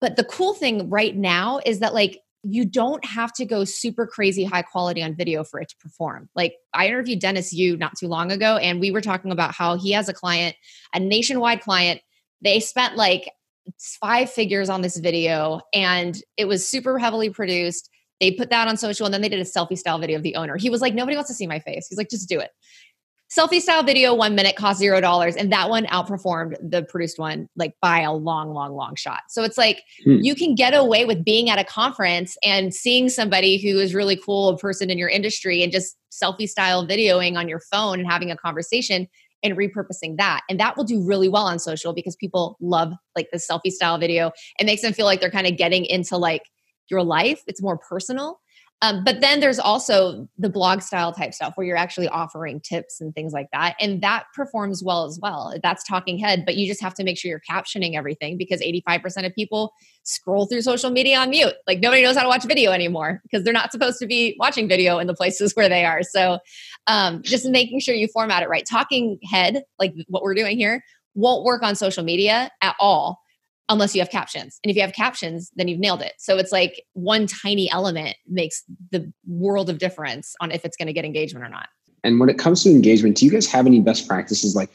but 0.00 0.16
the 0.16 0.24
cool 0.24 0.54
thing 0.54 0.88
right 0.90 1.16
now 1.16 1.60
is 1.64 1.80
that 1.80 1.94
like 1.94 2.20
you 2.48 2.64
don't 2.64 3.04
have 3.04 3.32
to 3.32 3.44
go 3.44 3.64
super 3.64 4.06
crazy 4.06 4.44
high 4.44 4.62
quality 4.62 5.02
on 5.02 5.16
video 5.16 5.42
for 5.42 5.60
it 5.60 5.68
to 5.68 5.76
perform. 5.78 6.28
Like 6.36 6.54
I 6.72 6.86
interviewed 6.86 7.18
Dennis 7.18 7.52
Yu 7.52 7.76
not 7.76 7.98
too 7.98 8.06
long 8.06 8.30
ago, 8.30 8.56
and 8.56 8.78
we 8.78 8.92
were 8.92 9.00
talking 9.00 9.32
about 9.32 9.52
how 9.52 9.76
he 9.76 9.90
has 9.92 10.08
a 10.08 10.12
client, 10.12 10.54
a 10.94 11.00
nationwide 11.00 11.60
client. 11.60 12.00
They 12.42 12.60
spent 12.60 12.96
like 12.96 13.30
five 14.00 14.30
figures 14.30 14.68
on 14.68 14.82
this 14.82 14.96
video, 14.96 15.60
and 15.74 16.16
it 16.36 16.44
was 16.44 16.68
super 16.68 17.00
heavily 17.00 17.30
produced. 17.30 17.90
They 18.20 18.30
put 18.30 18.50
that 18.50 18.68
on 18.68 18.76
social, 18.76 19.06
and 19.06 19.12
then 19.12 19.22
they 19.22 19.28
did 19.28 19.40
a 19.40 19.44
selfie 19.44 19.76
style 19.76 19.98
video 19.98 20.16
of 20.16 20.22
the 20.22 20.36
owner. 20.36 20.56
He 20.56 20.70
was 20.70 20.80
like, 20.80 20.94
Nobody 20.94 21.16
wants 21.16 21.30
to 21.30 21.34
see 21.34 21.48
my 21.48 21.58
face. 21.58 21.88
He's 21.88 21.98
like, 21.98 22.10
Just 22.10 22.28
do 22.28 22.38
it 22.38 22.50
selfie 23.34 23.60
style 23.60 23.82
video 23.82 24.14
one 24.14 24.34
minute 24.34 24.56
cost 24.56 24.78
zero 24.78 25.00
dollars. 25.00 25.36
And 25.36 25.52
that 25.52 25.68
one 25.68 25.86
outperformed 25.86 26.56
the 26.62 26.84
produced 26.84 27.18
one 27.18 27.48
like 27.56 27.74
by 27.80 28.00
a 28.00 28.12
long 28.12 28.52
long 28.52 28.74
long 28.74 28.94
shot. 28.94 29.22
So 29.28 29.42
it's 29.42 29.58
like 29.58 29.82
hmm. 30.04 30.18
you 30.20 30.34
can 30.34 30.54
get 30.54 30.74
away 30.74 31.04
with 31.04 31.24
being 31.24 31.50
at 31.50 31.58
a 31.58 31.64
conference 31.64 32.36
and 32.42 32.72
seeing 32.72 33.08
somebody 33.08 33.58
who 33.58 33.78
is 33.78 33.94
really 33.94 34.16
cool 34.16 34.50
a 34.50 34.58
person 34.58 34.90
in 34.90 34.98
your 34.98 35.08
industry 35.08 35.62
and 35.62 35.72
just 35.72 35.96
selfie 36.12 36.48
style 36.48 36.86
videoing 36.86 37.36
on 37.36 37.48
your 37.48 37.60
phone 37.60 37.98
and 37.98 38.08
having 38.08 38.30
a 38.30 38.36
conversation 38.36 39.08
and 39.42 39.56
repurposing 39.56 40.16
that. 40.16 40.40
And 40.48 40.58
that 40.60 40.76
will 40.76 40.84
do 40.84 41.04
really 41.04 41.28
well 41.28 41.46
on 41.46 41.58
social 41.58 41.92
because 41.92 42.16
people 42.16 42.56
love 42.60 42.92
like 43.14 43.28
the 43.30 43.38
selfie 43.38 43.70
style 43.70 43.98
video. 43.98 44.32
It 44.58 44.64
makes 44.66 44.82
them 44.82 44.92
feel 44.92 45.06
like 45.06 45.20
they're 45.20 45.30
kind 45.30 45.46
of 45.46 45.56
getting 45.56 45.84
into 45.84 46.16
like 46.16 46.42
your 46.90 47.02
life. 47.02 47.42
It's 47.46 47.62
more 47.62 47.78
personal 47.78 48.40
um, 48.82 49.04
but 49.04 49.22
then 49.22 49.40
there's 49.40 49.58
also 49.58 50.28
the 50.36 50.50
blog 50.50 50.82
style 50.82 51.10
type 51.10 51.32
stuff 51.32 51.54
where 51.56 51.66
you're 51.66 51.78
actually 51.78 52.08
offering 52.08 52.60
tips 52.60 53.00
and 53.00 53.14
things 53.14 53.32
like 53.32 53.48
that. 53.52 53.74
And 53.80 54.02
that 54.02 54.24
performs 54.34 54.82
well 54.84 55.06
as 55.06 55.18
well. 55.20 55.54
That's 55.62 55.82
talking 55.82 56.18
head, 56.18 56.44
but 56.44 56.56
you 56.56 56.66
just 56.66 56.82
have 56.82 56.92
to 56.94 57.04
make 57.04 57.16
sure 57.16 57.30
you're 57.30 57.40
captioning 57.40 57.96
everything 57.96 58.36
because 58.36 58.60
85% 58.60 59.24
of 59.24 59.34
people 59.34 59.72
scroll 60.02 60.44
through 60.44 60.60
social 60.60 60.90
media 60.90 61.18
on 61.18 61.30
mute. 61.30 61.54
Like 61.66 61.80
nobody 61.80 62.02
knows 62.02 62.16
how 62.16 62.22
to 62.22 62.28
watch 62.28 62.44
video 62.44 62.70
anymore 62.70 63.22
because 63.22 63.44
they're 63.44 63.52
not 63.54 63.72
supposed 63.72 63.98
to 64.00 64.06
be 64.06 64.36
watching 64.38 64.68
video 64.68 64.98
in 64.98 65.06
the 65.06 65.14
places 65.14 65.52
where 65.56 65.70
they 65.70 65.86
are. 65.86 66.02
So 66.02 66.38
um, 66.86 67.22
just 67.22 67.46
making 67.46 67.80
sure 67.80 67.94
you 67.94 68.08
format 68.08 68.42
it 68.42 68.50
right. 68.50 68.66
Talking 68.68 69.18
head, 69.24 69.62
like 69.78 69.94
what 70.08 70.22
we're 70.22 70.34
doing 70.34 70.58
here, 70.58 70.84
won't 71.14 71.44
work 71.44 71.62
on 71.62 71.76
social 71.76 72.04
media 72.04 72.50
at 72.60 72.76
all 72.78 73.22
unless 73.68 73.94
you 73.94 74.00
have 74.00 74.10
captions. 74.10 74.60
And 74.62 74.70
if 74.70 74.76
you 74.76 74.82
have 74.82 74.92
captions, 74.92 75.50
then 75.56 75.68
you've 75.68 75.80
nailed 75.80 76.02
it. 76.02 76.14
So 76.18 76.38
it's 76.38 76.52
like 76.52 76.82
one 76.92 77.26
tiny 77.26 77.70
element 77.70 78.16
makes 78.28 78.62
the 78.90 79.12
world 79.26 79.68
of 79.68 79.78
difference 79.78 80.34
on 80.40 80.50
if 80.50 80.64
it's 80.64 80.76
going 80.76 80.86
to 80.86 80.92
get 80.92 81.04
engagement 81.04 81.44
or 81.44 81.48
not. 81.48 81.68
And 82.04 82.20
when 82.20 82.28
it 82.28 82.38
comes 82.38 82.62
to 82.62 82.70
engagement, 82.70 83.16
do 83.16 83.24
you 83.24 83.30
guys 83.30 83.46
have 83.46 83.66
any 83.66 83.80
best 83.80 84.06
practices 84.06 84.54
like 84.54 84.70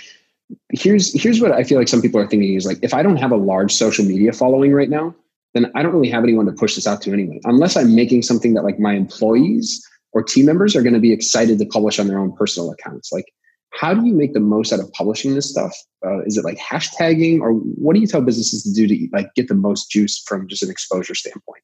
here's 0.73 1.13
here's 1.21 1.39
what 1.39 1.51
I 1.54 1.63
feel 1.63 1.77
like 1.77 1.88
some 1.88 2.01
people 2.01 2.19
are 2.19 2.27
thinking 2.27 2.56
is 2.56 2.65
like 2.65 2.77
if 2.82 2.93
I 2.93 3.04
don't 3.04 3.17
have 3.17 3.32
a 3.32 3.38
large 3.38 3.71
social 3.71 4.04
media 4.04 4.34
following 4.34 4.73
right 4.73 4.89
now, 4.89 5.15
then 5.54 5.71
I 5.75 5.84
don't 5.84 5.93
really 5.93 6.10
have 6.10 6.23
anyone 6.23 6.45
to 6.45 6.51
push 6.51 6.75
this 6.75 6.88
out 6.88 7.01
to 7.04 7.13
anyway. 7.13 7.39
Unless 7.45 7.77
I'm 7.77 7.95
making 7.95 8.23
something 8.23 8.54
that 8.56 8.63
like 8.63 8.80
my 8.80 8.93
employees 8.93 9.86
or 10.13 10.23
team 10.23 10.45
members 10.45 10.75
are 10.75 10.82
going 10.82 10.93
to 10.93 10.99
be 10.99 11.13
excited 11.13 11.58
to 11.60 11.65
publish 11.65 11.99
on 11.99 12.08
their 12.08 12.19
own 12.19 12.34
personal 12.36 12.71
accounts. 12.71 13.12
Like 13.12 13.32
how 13.71 13.93
do 13.93 14.05
you 14.05 14.13
make 14.13 14.34
the 14.34 14.39
most 14.39 14.73
out 14.73 14.79
of 14.79 14.91
publishing 14.91 15.34
this 15.34 15.49
stuff? 15.49 15.73
Uh, 16.05 16.21
is 16.23 16.38
it 16.38 16.43
like 16.43 16.57
hashtagging, 16.57 17.39
or 17.41 17.53
what 17.53 17.93
do 17.93 18.01
you 18.01 18.07
tell 18.07 18.21
businesses 18.21 18.63
to 18.63 18.73
do 18.73 18.88
to 18.88 19.07
like 19.13 19.34
get 19.36 19.47
the 19.47 19.55
most 19.55 19.89
juice 19.89 20.21
from 20.27 20.47
just 20.47 20.62
an 20.62 20.69
exposure 20.69 21.15
standpoint? 21.15 21.63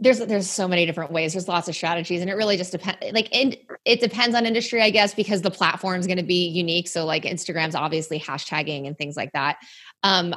There's 0.00 0.20
there's 0.20 0.48
so 0.48 0.68
many 0.68 0.86
different 0.86 1.12
ways. 1.12 1.34
There's 1.34 1.48
lots 1.48 1.68
of 1.68 1.74
strategies, 1.74 2.20
and 2.20 2.30
it 2.30 2.34
really 2.34 2.56
just 2.56 2.72
depends. 2.72 2.98
Like, 3.12 3.34
in, 3.34 3.56
it 3.84 4.00
depends 4.00 4.34
on 4.36 4.46
industry, 4.46 4.80
I 4.80 4.90
guess, 4.90 5.12
because 5.12 5.42
the 5.42 5.50
platform 5.50 6.00
is 6.00 6.06
going 6.06 6.18
to 6.18 6.22
be 6.22 6.48
unique. 6.48 6.88
So, 6.88 7.04
like 7.04 7.24
Instagram's 7.24 7.74
obviously 7.74 8.18
hashtagging 8.18 8.86
and 8.86 8.96
things 8.96 9.16
like 9.16 9.32
that. 9.32 9.58
Um, 10.02 10.34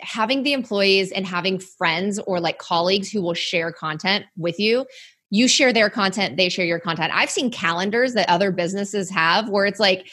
having 0.00 0.42
the 0.42 0.54
employees 0.54 1.12
and 1.12 1.26
having 1.26 1.58
friends 1.58 2.18
or 2.18 2.40
like 2.40 2.58
colleagues 2.58 3.10
who 3.10 3.20
will 3.20 3.34
share 3.34 3.70
content 3.70 4.24
with 4.36 4.58
you 4.58 4.86
you 5.34 5.48
share 5.48 5.72
their 5.72 5.90
content, 5.90 6.36
they 6.36 6.48
share 6.48 6.64
your 6.64 6.78
content. 6.78 7.12
I've 7.12 7.28
seen 7.28 7.50
calendars 7.50 8.14
that 8.14 8.28
other 8.28 8.52
businesses 8.52 9.10
have 9.10 9.48
where 9.48 9.66
it's 9.66 9.80
like 9.80 10.06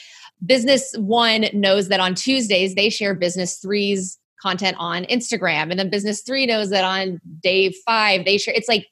business 0.44 0.96
one 0.98 1.46
knows 1.54 1.90
that 1.90 2.00
on 2.00 2.16
Tuesdays 2.16 2.74
they 2.74 2.90
share 2.90 3.14
business 3.14 3.58
three's 3.58 4.18
content 4.42 4.76
on 4.80 5.04
Instagram, 5.04 5.70
and 5.70 5.78
then 5.78 5.92
business 5.92 6.22
three 6.22 6.48
knows 6.48 6.72
that 6.72 6.84
on 6.84 7.22
day 7.44 7.72
five 7.86 8.26
they 8.26 8.40
share. 8.40 8.56
It's 8.56 8.68
like 8.68 8.88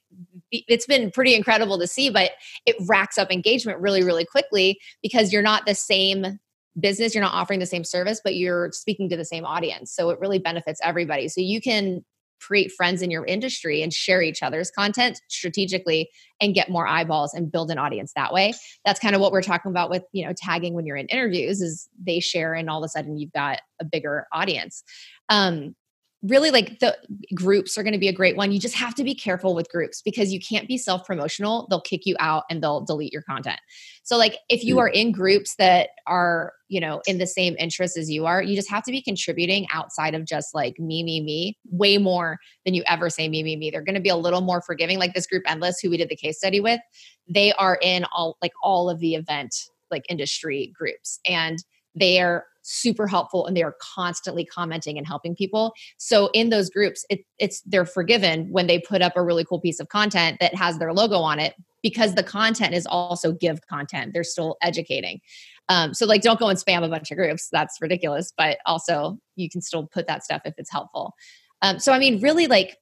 it's 0.52 0.86
been 0.86 1.10
pretty 1.10 1.34
incredible 1.34 1.80
to 1.80 1.88
see, 1.88 2.12
but 2.12 2.32
it 2.68 2.76
racks 2.88 3.18
up 3.18 3.32
engagement 3.32 3.80
really, 3.80 4.04
really 4.04 4.26
quickly 4.26 4.80
because 5.02 5.34
you're 5.34 5.42
not 5.42 5.66
the 5.66 5.74
same 5.74 6.40
business, 6.80 7.16
you're 7.16 7.24
not 7.24 7.34
offering 7.34 7.60
the 7.60 7.66
same 7.66 7.84
service, 7.84 8.22
but 8.24 8.36
you're 8.36 8.72
speaking 8.72 9.10
to 9.10 9.18
the 9.18 9.26
same 9.26 9.46
audience. 9.46 9.92
So 9.92 10.12
it 10.12 10.20
really 10.20 10.38
benefits 10.38 10.80
everybody. 10.84 11.28
So 11.28 11.42
you 11.42 11.60
can 11.60 12.06
create 12.40 12.72
friends 12.72 13.02
in 13.02 13.12
your 13.12 13.26
industry 13.26 13.82
and 13.82 13.94
share 13.94 14.22
each 14.22 14.42
other's 14.42 14.72
content 14.72 15.22
strategically 15.28 16.10
and 16.42 16.54
get 16.54 16.70
more 16.70 16.88
eyeballs 16.88 17.34
and 17.34 17.52
build 17.52 17.70
an 17.72 17.78
audience 17.78 18.14
that 18.16 18.34
way. 18.34 18.54
That's 18.86 19.00
kind 19.00 19.16
of 19.16 19.22
what 19.22 19.32
we're 19.32 19.42
talking 19.42 19.72
about 19.72 19.90
with 19.90 20.04
you 20.12 20.26
know 20.26 20.34
tagging 20.36 20.74
when 20.74 20.86
you're 20.86 20.98
in 20.98 21.08
interviews 21.08 21.62
is 21.62 21.88
they 22.02 22.20
share 22.20 22.54
and 22.54 22.70
all 22.70 22.84
of 22.84 22.86
a 22.86 22.90
sudden 22.90 23.18
you've 23.18 23.34
got 23.34 23.60
a 23.80 23.86
bigger 23.86 24.28
audience. 24.32 24.84
Um, 25.30 25.76
really 26.22 26.52
like 26.52 26.80
the 26.80 26.98
groups 27.34 27.78
are 27.78 27.84
going 27.84 27.94
to 27.94 28.00
be 28.00 28.10
a 28.10 28.14
great 28.14 28.36
one. 28.36 28.52
You 28.52 28.60
just 28.60 28.76
have 28.76 28.94
to 28.96 29.04
be 29.04 29.16
careful 29.16 29.56
with 29.56 29.70
groups 29.70 30.02
because 30.02 30.34
you 30.34 30.40
can't 30.40 30.68
be 30.68 30.78
self 30.78 31.06
promotional. 31.06 31.66
They'll 31.70 31.82
kick 31.82 32.06
you 32.06 32.16
out 32.20 32.44
and 32.50 32.62
they'll 32.62 32.82
delete 32.82 33.14
your 33.14 33.22
content. 33.22 33.60
So, 34.04 34.18
like, 34.18 34.38
if 34.50 34.64
you 34.64 34.80
are 34.80 34.88
in 34.88 35.12
groups 35.12 35.56
that 35.60 35.90
are, 36.08 36.54
you 36.68 36.82
know, 36.82 37.02
in 37.08 37.20
the 37.20 37.28
same 37.28 37.56
interest 37.58 37.98
as 37.98 38.10
you 38.10 38.26
are, 38.26 38.42
you 38.42 38.56
just 38.56 38.70
have 38.70 38.84
to 38.84 38.92
be 38.92 39.02
contributing 39.02 39.66
outside 39.72 40.14
of 40.14 40.26
just 40.26 40.54
like 40.54 40.78
me, 40.78 41.04
me, 41.04 41.22
me, 41.22 41.58
way 41.72 41.98
more 41.98 42.38
than 42.66 42.74
you 42.74 42.84
ever 42.88 43.10
say 43.10 43.30
me, 43.30 43.42
me, 43.42 43.56
me. 43.56 43.72
They're 43.72 43.82
going 43.82 43.96
to 43.96 44.02
be 44.02 44.10
a 44.10 44.18
little 44.18 44.42
more 44.42 44.62
forgiving. 44.62 45.00
Like 45.00 45.14
this 45.14 45.28
group 45.28 45.44
Endless, 45.48 45.80
who 45.80 45.90
we 45.90 45.98
did 45.98 46.10
the 46.10 46.16
case 46.16 46.38
study 46.38 46.60
with, 46.60 46.82
they 47.28 47.54
are 47.54 47.80
in 47.82 48.06
all 48.12 48.38
like 48.42 48.54
all 48.62 48.90
of 48.90 49.00
the 49.00 49.16
event 49.16 49.56
like 49.90 50.06
industry 50.10 50.74
groups 50.78 51.20
and 51.26 51.64
they 51.96 52.20
are 52.20 52.46
super 52.62 53.08
helpful 53.08 53.46
and 53.46 53.56
they 53.56 53.64
are 53.64 53.76
constantly 53.82 54.46
commenting 54.46 54.98
and 54.98 55.08
helping 55.08 55.36
people. 55.36 55.74
So 55.98 56.30
in 56.34 56.50
those 56.50 56.70
groups 56.70 57.06
it, 57.10 57.22
it's 57.38 57.62
they're 57.62 57.86
forgiven 57.86 58.48
when 58.52 58.68
they 58.68 58.80
put 58.80 59.02
up 59.02 59.14
a 59.16 59.24
really 59.24 59.46
cool 59.46 59.60
piece 59.60 59.80
of 59.80 59.90
content 59.90 60.38
that 60.40 60.56
has 60.56 60.78
their 60.78 60.94
logo 60.94 61.18
on 61.18 61.40
it 61.40 61.56
because 61.82 62.16
the 62.16 62.24
content 62.24 62.74
is 62.74 62.86
also 62.86 63.32
give 63.32 63.66
content. 63.68 64.14
They're 64.14 64.24
still 64.24 64.58
educating. 64.62 65.22
Um, 65.70 65.94
so 65.94 66.06
like 66.06 66.22
don't 66.22 66.40
go 66.40 66.50
and 66.50 66.60
spam 66.60 66.84
a 66.84 66.90
bunch 66.90 67.12
of 67.12 67.18
groups. 67.18 67.50
That's 67.52 67.78
ridiculous 67.82 68.34
but 68.38 68.60
also 68.66 69.20
you 69.36 69.50
can 69.50 69.62
still 69.62 69.88
put 69.88 70.08
that 70.08 70.24
stuff 70.24 70.42
if 70.46 70.54
it's 70.58 70.72
helpful. 70.72 71.14
Um, 71.62 71.78
so 71.78 71.92
i 71.92 72.00
mean 72.00 72.22
really 72.22 72.48
like 72.48 72.78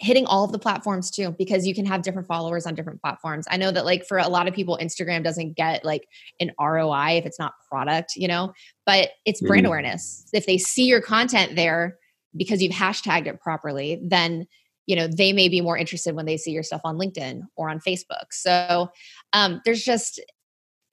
hitting 0.00 0.24
all 0.24 0.44
of 0.44 0.50
the 0.50 0.58
platforms 0.58 1.10
too 1.10 1.34
because 1.38 1.66
you 1.66 1.74
can 1.74 1.84
have 1.84 2.02
different 2.02 2.26
followers 2.26 2.66
on 2.66 2.74
different 2.74 3.00
platforms. 3.02 3.46
I 3.50 3.58
know 3.58 3.70
that 3.70 3.84
like 3.84 4.06
for 4.06 4.16
a 4.18 4.28
lot 4.28 4.48
of 4.48 4.54
people 4.54 4.78
instagram 4.80 5.22
doesn't 5.22 5.56
get 5.56 5.84
like 5.84 6.08
an 6.40 6.52
roi 6.58 7.18
if 7.18 7.26
it's 7.26 7.38
not 7.38 7.52
product 7.68 8.16
you 8.16 8.26
know? 8.26 8.54
But 8.86 9.10
it's 9.26 9.42
brand 9.42 9.64
mm. 9.64 9.68
awareness. 9.68 10.26
If 10.32 10.46
they 10.46 10.56
see 10.56 10.84
your 10.84 11.02
content 11.02 11.54
there 11.54 11.98
because 12.34 12.62
you've 12.62 12.72
hashtagged 12.72 13.26
it 13.26 13.40
properly 13.40 14.00
then 14.02 14.46
you 14.86 14.96
know 14.96 15.06
they 15.06 15.32
may 15.34 15.48
be 15.48 15.60
more 15.60 15.76
interested 15.76 16.14
when 16.14 16.26
they 16.26 16.38
see 16.38 16.50
your 16.50 16.62
stuff 16.62 16.80
on 16.84 16.96
linkedin 16.96 17.42
or 17.56 17.68
on 17.68 17.78
facebook. 17.78 18.32
So 18.32 18.90
um, 19.34 19.60
there's 19.66 19.84
just 19.84 20.20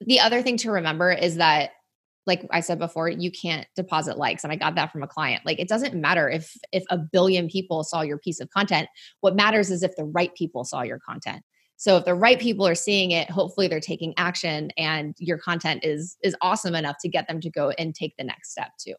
the 0.00 0.20
other 0.20 0.42
thing 0.42 0.58
to 0.58 0.70
remember 0.70 1.10
is 1.10 1.36
that 1.36 1.70
like 2.28 2.46
I 2.50 2.60
said 2.60 2.78
before, 2.78 3.08
you 3.08 3.32
can't 3.32 3.66
deposit 3.74 4.18
likes. 4.18 4.44
And 4.44 4.52
I 4.52 4.56
got 4.56 4.76
that 4.76 4.92
from 4.92 5.02
a 5.02 5.08
client. 5.08 5.44
Like 5.44 5.58
it 5.58 5.66
doesn't 5.66 5.94
matter 5.94 6.28
if 6.28 6.56
if 6.70 6.84
a 6.90 6.98
billion 6.98 7.48
people 7.48 7.82
saw 7.82 8.02
your 8.02 8.18
piece 8.18 8.38
of 8.38 8.48
content. 8.50 8.88
What 9.20 9.34
matters 9.34 9.70
is 9.72 9.82
if 9.82 9.96
the 9.96 10.04
right 10.04 10.32
people 10.36 10.64
saw 10.64 10.82
your 10.82 11.00
content. 11.00 11.42
So 11.76 11.96
if 11.96 12.04
the 12.04 12.14
right 12.14 12.38
people 12.38 12.66
are 12.66 12.74
seeing 12.74 13.12
it, 13.12 13.30
hopefully 13.30 13.66
they're 13.66 13.80
taking 13.80 14.12
action 14.16 14.70
and 14.76 15.16
your 15.18 15.38
content 15.38 15.84
is 15.84 16.16
is 16.22 16.36
awesome 16.42 16.76
enough 16.76 16.96
to 17.00 17.08
get 17.08 17.26
them 17.26 17.40
to 17.40 17.50
go 17.50 17.70
and 17.70 17.94
take 17.94 18.14
the 18.16 18.24
next 18.24 18.52
step 18.52 18.70
too. 18.78 18.94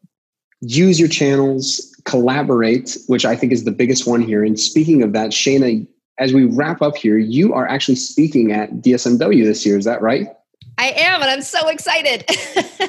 Use 0.62 1.00
your 1.00 1.08
channels, 1.08 1.96
collaborate, 2.04 2.98
which 3.06 3.24
I 3.24 3.34
think 3.34 3.52
is 3.52 3.64
the 3.64 3.70
biggest 3.70 4.06
one 4.06 4.20
here. 4.20 4.44
And 4.44 4.60
speaking 4.60 5.02
of 5.02 5.14
that, 5.14 5.30
Shana, 5.30 5.86
as 6.18 6.34
we 6.34 6.44
wrap 6.44 6.82
up 6.82 6.96
here, 6.96 7.16
you 7.16 7.54
are 7.54 7.66
actually 7.66 7.94
speaking 7.94 8.52
at 8.52 8.70
DSMW 8.72 9.42
this 9.42 9.64
year. 9.64 9.78
Is 9.78 9.86
that 9.86 10.02
right? 10.02 10.28
I 10.76 10.90
am, 10.96 11.22
and 11.22 11.30
I'm 11.30 11.42
so 11.42 11.68
excited. 11.68 12.24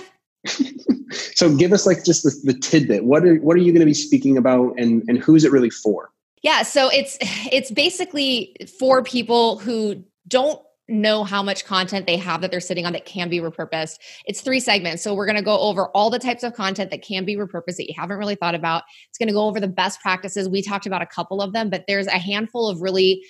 so 1.11 1.55
give 1.55 1.71
us 1.71 1.85
like 1.85 2.03
just 2.03 2.23
the, 2.23 2.51
the 2.51 2.59
tidbit. 2.59 3.05
What 3.05 3.25
are 3.25 3.35
what 3.35 3.55
are 3.55 3.59
you 3.59 3.71
going 3.71 3.81
to 3.81 3.85
be 3.85 3.93
speaking 3.93 4.37
about, 4.37 4.73
and 4.77 5.03
and 5.07 5.17
who's 5.17 5.43
it 5.43 5.51
really 5.51 5.69
for? 5.69 6.11
Yeah, 6.41 6.63
so 6.63 6.89
it's 6.89 7.17
it's 7.51 7.71
basically 7.71 8.55
for 8.79 9.03
people 9.03 9.59
who 9.59 10.03
don't 10.27 10.61
know 10.87 11.23
how 11.23 11.41
much 11.41 11.63
content 11.65 12.05
they 12.05 12.17
have 12.17 12.41
that 12.41 12.51
they're 12.51 12.59
sitting 12.59 12.85
on 12.85 12.93
that 12.93 13.05
can 13.05 13.29
be 13.29 13.39
repurposed. 13.39 13.97
It's 14.25 14.41
three 14.41 14.59
segments. 14.59 15.01
So 15.03 15.13
we're 15.13 15.25
going 15.25 15.37
to 15.37 15.41
go 15.41 15.57
over 15.59 15.87
all 15.89 16.09
the 16.09 16.19
types 16.19 16.43
of 16.43 16.53
content 16.53 16.91
that 16.91 17.01
can 17.01 17.23
be 17.23 17.37
repurposed 17.37 17.77
that 17.77 17.87
you 17.87 17.93
haven't 17.95 18.17
really 18.17 18.35
thought 18.35 18.55
about. 18.55 18.83
It's 19.07 19.17
going 19.17 19.27
to 19.27 19.33
go 19.33 19.45
over 19.45 19.59
the 19.59 19.67
best 19.67 20.01
practices. 20.01 20.49
We 20.49 20.61
talked 20.61 20.85
about 20.85 21.01
a 21.01 21.05
couple 21.05 21.41
of 21.41 21.53
them, 21.53 21.69
but 21.69 21.85
there's 21.87 22.07
a 22.07 22.17
handful 22.17 22.67
of 22.67 22.81
really 22.81 23.23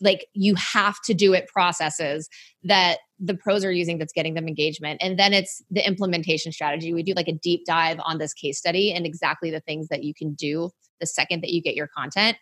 like 0.00 0.26
you 0.34 0.54
have 0.54 0.96
to 1.06 1.14
do 1.14 1.32
it 1.32 1.48
processes 1.48 2.28
that 2.64 2.98
the 3.20 3.34
pros 3.34 3.64
are 3.64 3.72
using 3.72 3.98
that's 3.98 4.12
getting 4.12 4.34
them 4.34 4.46
engagement. 4.46 5.00
And 5.02 5.18
then 5.18 5.32
it's 5.32 5.62
the 5.70 5.86
implementation 5.86 6.52
strategy. 6.52 6.94
We 6.94 7.02
do 7.02 7.14
like 7.14 7.28
a 7.28 7.32
deep 7.32 7.64
dive 7.66 7.98
on 8.04 8.18
this 8.18 8.32
case 8.32 8.58
study 8.58 8.92
and 8.92 9.04
exactly 9.04 9.50
the 9.50 9.60
things 9.60 9.88
that 9.88 10.04
you 10.04 10.14
can 10.14 10.34
do 10.34 10.70
the 11.00 11.06
second 11.06 11.42
that 11.42 11.50
you 11.50 11.62
get 11.62 11.74
your 11.74 11.88
content 11.88 12.36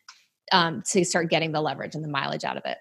um, 0.52 0.82
to 0.90 1.04
start 1.04 1.30
getting 1.30 1.52
the 1.52 1.60
leverage 1.60 1.94
and 1.94 2.04
the 2.04 2.08
mileage 2.08 2.44
out 2.44 2.56
of 2.56 2.64
it. 2.64 2.78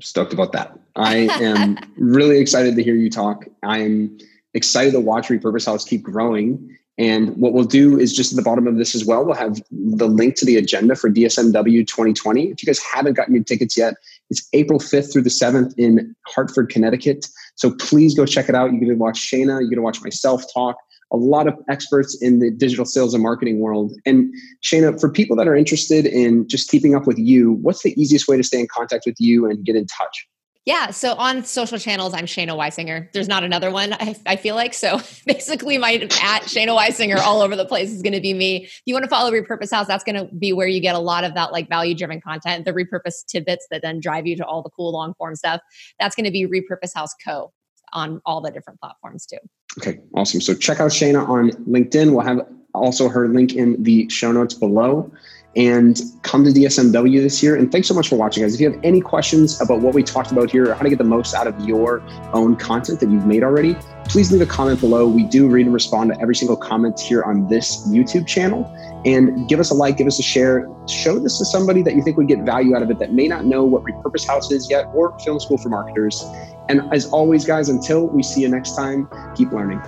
Stoked 0.00 0.32
about 0.32 0.52
that. 0.52 0.78
I 0.96 1.28
am 1.40 1.78
really 1.96 2.38
excited 2.38 2.76
to 2.76 2.82
hear 2.82 2.94
you 2.94 3.10
talk. 3.10 3.44
I'm 3.62 4.18
excited 4.54 4.92
to 4.92 5.00
watch 5.00 5.28
repurpose 5.28 5.66
house 5.66 5.84
keep 5.84 6.02
growing 6.02 6.76
and 6.98 7.34
what 7.36 7.54
we'll 7.54 7.64
do 7.64 7.98
is 7.98 8.12
just 8.12 8.32
at 8.32 8.36
the 8.36 8.42
bottom 8.42 8.66
of 8.66 8.76
this 8.76 8.94
as 8.94 9.04
well, 9.04 9.24
we'll 9.24 9.34
have 9.34 9.60
the 9.70 10.06
link 10.06 10.36
to 10.36 10.44
the 10.44 10.56
agenda 10.56 10.94
for 10.94 11.10
DSMW 11.10 11.86
2020. 11.86 12.50
If 12.50 12.62
you 12.62 12.66
guys 12.66 12.80
haven't 12.80 13.14
gotten 13.14 13.34
your 13.34 13.44
tickets 13.44 13.76
yet, 13.76 13.94
it's 14.28 14.46
April 14.52 14.78
5th 14.78 15.12
through 15.12 15.22
the 15.22 15.30
7th 15.30 15.72
in 15.78 16.14
Hartford, 16.26 16.68
Connecticut. 16.68 17.26
So 17.56 17.74
please 17.76 18.14
go 18.14 18.26
check 18.26 18.48
it 18.48 18.54
out. 18.54 18.72
You 18.72 18.80
to 18.80 18.94
watch 18.94 19.18
Shana, 19.18 19.62
you 19.62 19.74
to 19.74 19.82
watch 19.82 20.02
myself 20.02 20.44
talk, 20.52 20.76
a 21.12 21.16
lot 21.16 21.46
of 21.46 21.54
experts 21.70 22.20
in 22.20 22.40
the 22.40 22.50
digital 22.50 22.84
sales 22.84 23.14
and 23.14 23.22
marketing 23.22 23.58
world. 23.58 23.92
And 24.04 24.32
Shana, 24.62 25.00
for 25.00 25.10
people 25.10 25.36
that 25.36 25.48
are 25.48 25.56
interested 25.56 26.06
in 26.06 26.46
just 26.46 26.70
keeping 26.70 26.94
up 26.94 27.06
with 27.06 27.18
you, 27.18 27.52
what's 27.62 27.82
the 27.82 27.98
easiest 28.00 28.28
way 28.28 28.36
to 28.36 28.42
stay 28.42 28.60
in 28.60 28.66
contact 28.68 29.04
with 29.06 29.16
you 29.18 29.48
and 29.48 29.64
get 29.64 29.76
in 29.76 29.86
touch? 29.86 30.28
Yeah. 30.64 30.90
So 30.90 31.14
on 31.14 31.44
social 31.44 31.78
channels, 31.78 32.14
I'm 32.14 32.26
Shana 32.26 32.56
Weisinger. 32.56 33.10
There's 33.12 33.26
not 33.26 33.42
another 33.42 33.72
one, 33.72 33.94
I, 33.94 34.14
I 34.26 34.36
feel 34.36 34.54
like. 34.54 34.74
So 34.74 35.00
basically, 35.26 35.76
my 35.76 35.94
at 35.94 36.42
Shana 36.42 36.76
Weisinger 36.78 37.18
all 37.18 37.40
over 37.40 37.56
the 37.56 37.64
place 37.64 37.90
is 37.90 38.00
going 38.00 38.12
to 38.12 38.20
be 38.20 38.32
me. 38.32 38.64
If 38.64 38.82
you 38.86 38.94
want 38.94 39.04
to 39.04 39.10
follow 39.10 39.32
Repurpose 39.32 39.72
House, 39.72 39.88
that's 39.88 40.04
going 40.04 40.14
to 40.14 40.32
be 40.34 40.52
where 40.52 40.68
you 40.68 40.80
get 40.80 40.94
a 40.94 41.00
lot 41.00 41.24
of 41.24 41.34
that 41.34 41.50
like 41.50 41.68
value 41.68 41.96
driven 41.96 42.20
content, 42.20 42.64
the 42.64 42.72
repurpose 42.72 43.26
tidbits 43.26 43.66
that 43.70 43.82
then 43.82 43.98
drive 43.98 44.26
you 44.26 44.36
to 44.36 44.46
all 44.46 44.62
the 44.62 44.70
cool 44.70 44.92
long 44.92 45.14
form 45.14 45.34
stuff. 45.34 45.60
That's 45.98 46.14
going 46.14 46.26
to 46.26 46.30
be 46.30 46.46
Repurpose 46.46 46.94
House 46.94 47.14
Co 47.24 47.52
on 47.92 48.22
all 48.24 48.40
the 48.40 48.50
different 48.50 48.80
platforms 48.80 49.26
too. 49.26 49.38
Okay, 49.78 49.98
awesome. 50.14 50.40
So 50.40 50.54
check 50.54 50.78
out 50.78 50.90
Shana 50.92 51.28
on 51.28 51.50
LinkedIn. 51.68 52.12
We'll 52.12 52.24
have 52.24 52.46
also 52.72 53.08
her 53.08 53.28
link 53.28 53.54
in 53.54 53.82
the 53.82 54.08
show 54.08 54.30
notes 54.30 54.54
below 54.54 55.10
and 55.54 56.00
come 56.22 56.44
to 56.44 56.50
DSMW 56.50 57.20
this 57.20 57.42
year. 57.42 57.56
And 57.56 57.70
thanks 57.70 57.88
so 57.88 57.94
much 57.94 58.08
for 58.08 58.16
watching, 58.16 58.42
guys. 58.42 58.54
If 58.54 58.60
you 58.60 58.70
have 58.70 58.80
any 58.82 59.00
questions 59.00 59.60
about 59.60 59.80
what 59.80 59.94
we 59.94 60.02
talked 60.02 60.32
about 60.32 60.50
here 60.50 60.70
or 60.70 60.74
how 60.74 60.82
to 60.82 60.88
get 60.88 60.98
the 60.98 61.04
most 61.04 61.34
out 61.34 61.46
of 61.46 61.60
your 61.60 62.02
own 62.32 62.56
content 62.56 63.00
that 63.00 63.10
you've 63.10 63.26
made 63.26 63.42
already, 63.42 63.76
please 64.06 64.32
leave 64.32 64.40
a 64.40 64.46
comment 64.46 64.80
below. 64.80 65.06
We 65.06 65.24
do 65.24 65.48
read 65.48 65.66
and 65.66 65.74
respond 65.74 66.12
to 66.14 66.20
every 66.20 66.34
single 66.34 66.56
comment 66.56 66.98
here 66.98 67.22
on 67.22 67.48
this 67.48 67.86
YouTube 67.88 68.26
channel. 68.26 68.64
And 69.04 69.48
give 69.48 69.60
us 69.60 69.70
a 69.70 69.74
like, 69.74 69.98
give 69.98 70.06
us 70.06 70.18
a 70.18 70.22
share, 70.22 70.68
show 70.88 71.18
this 71.18 71.38
to 71.38 71.44
somebody 71.44 71.82
that 71.82 71.94
you 71.94 72.02
think 72.02 72.16
would 72.16 72.28
get 72.28 72.40
value 72.40 72.74
out 72.74 72.82
of 72.82 72.90
it 72.90 72.98
that 73.00 73.12
may 73.12 73.28
not 73.28 73.44
know 73.44 73.64
what 73.64 73.82
Repurpose 73.82 74.26
House 74.26 74.50
is 74.50 74.70
yet 74.70 74.86
or 74.94 75.18
Film 75.20 75.40
School 75.40 75.58
for 75.58 75.68
Marketers. 75.68 76.24
And 76.68 76.82
as 76.92 77.06
always, 77.06 77.44
guys, 77.44 77.68
until 77.68 78.06
we 78.06 78.22
see 78.22 78.40
you 78.40 78.48
next 78.48 78.76
time, 78.76 79.08
keep 79.34 79.52
learning. 79.52 79.82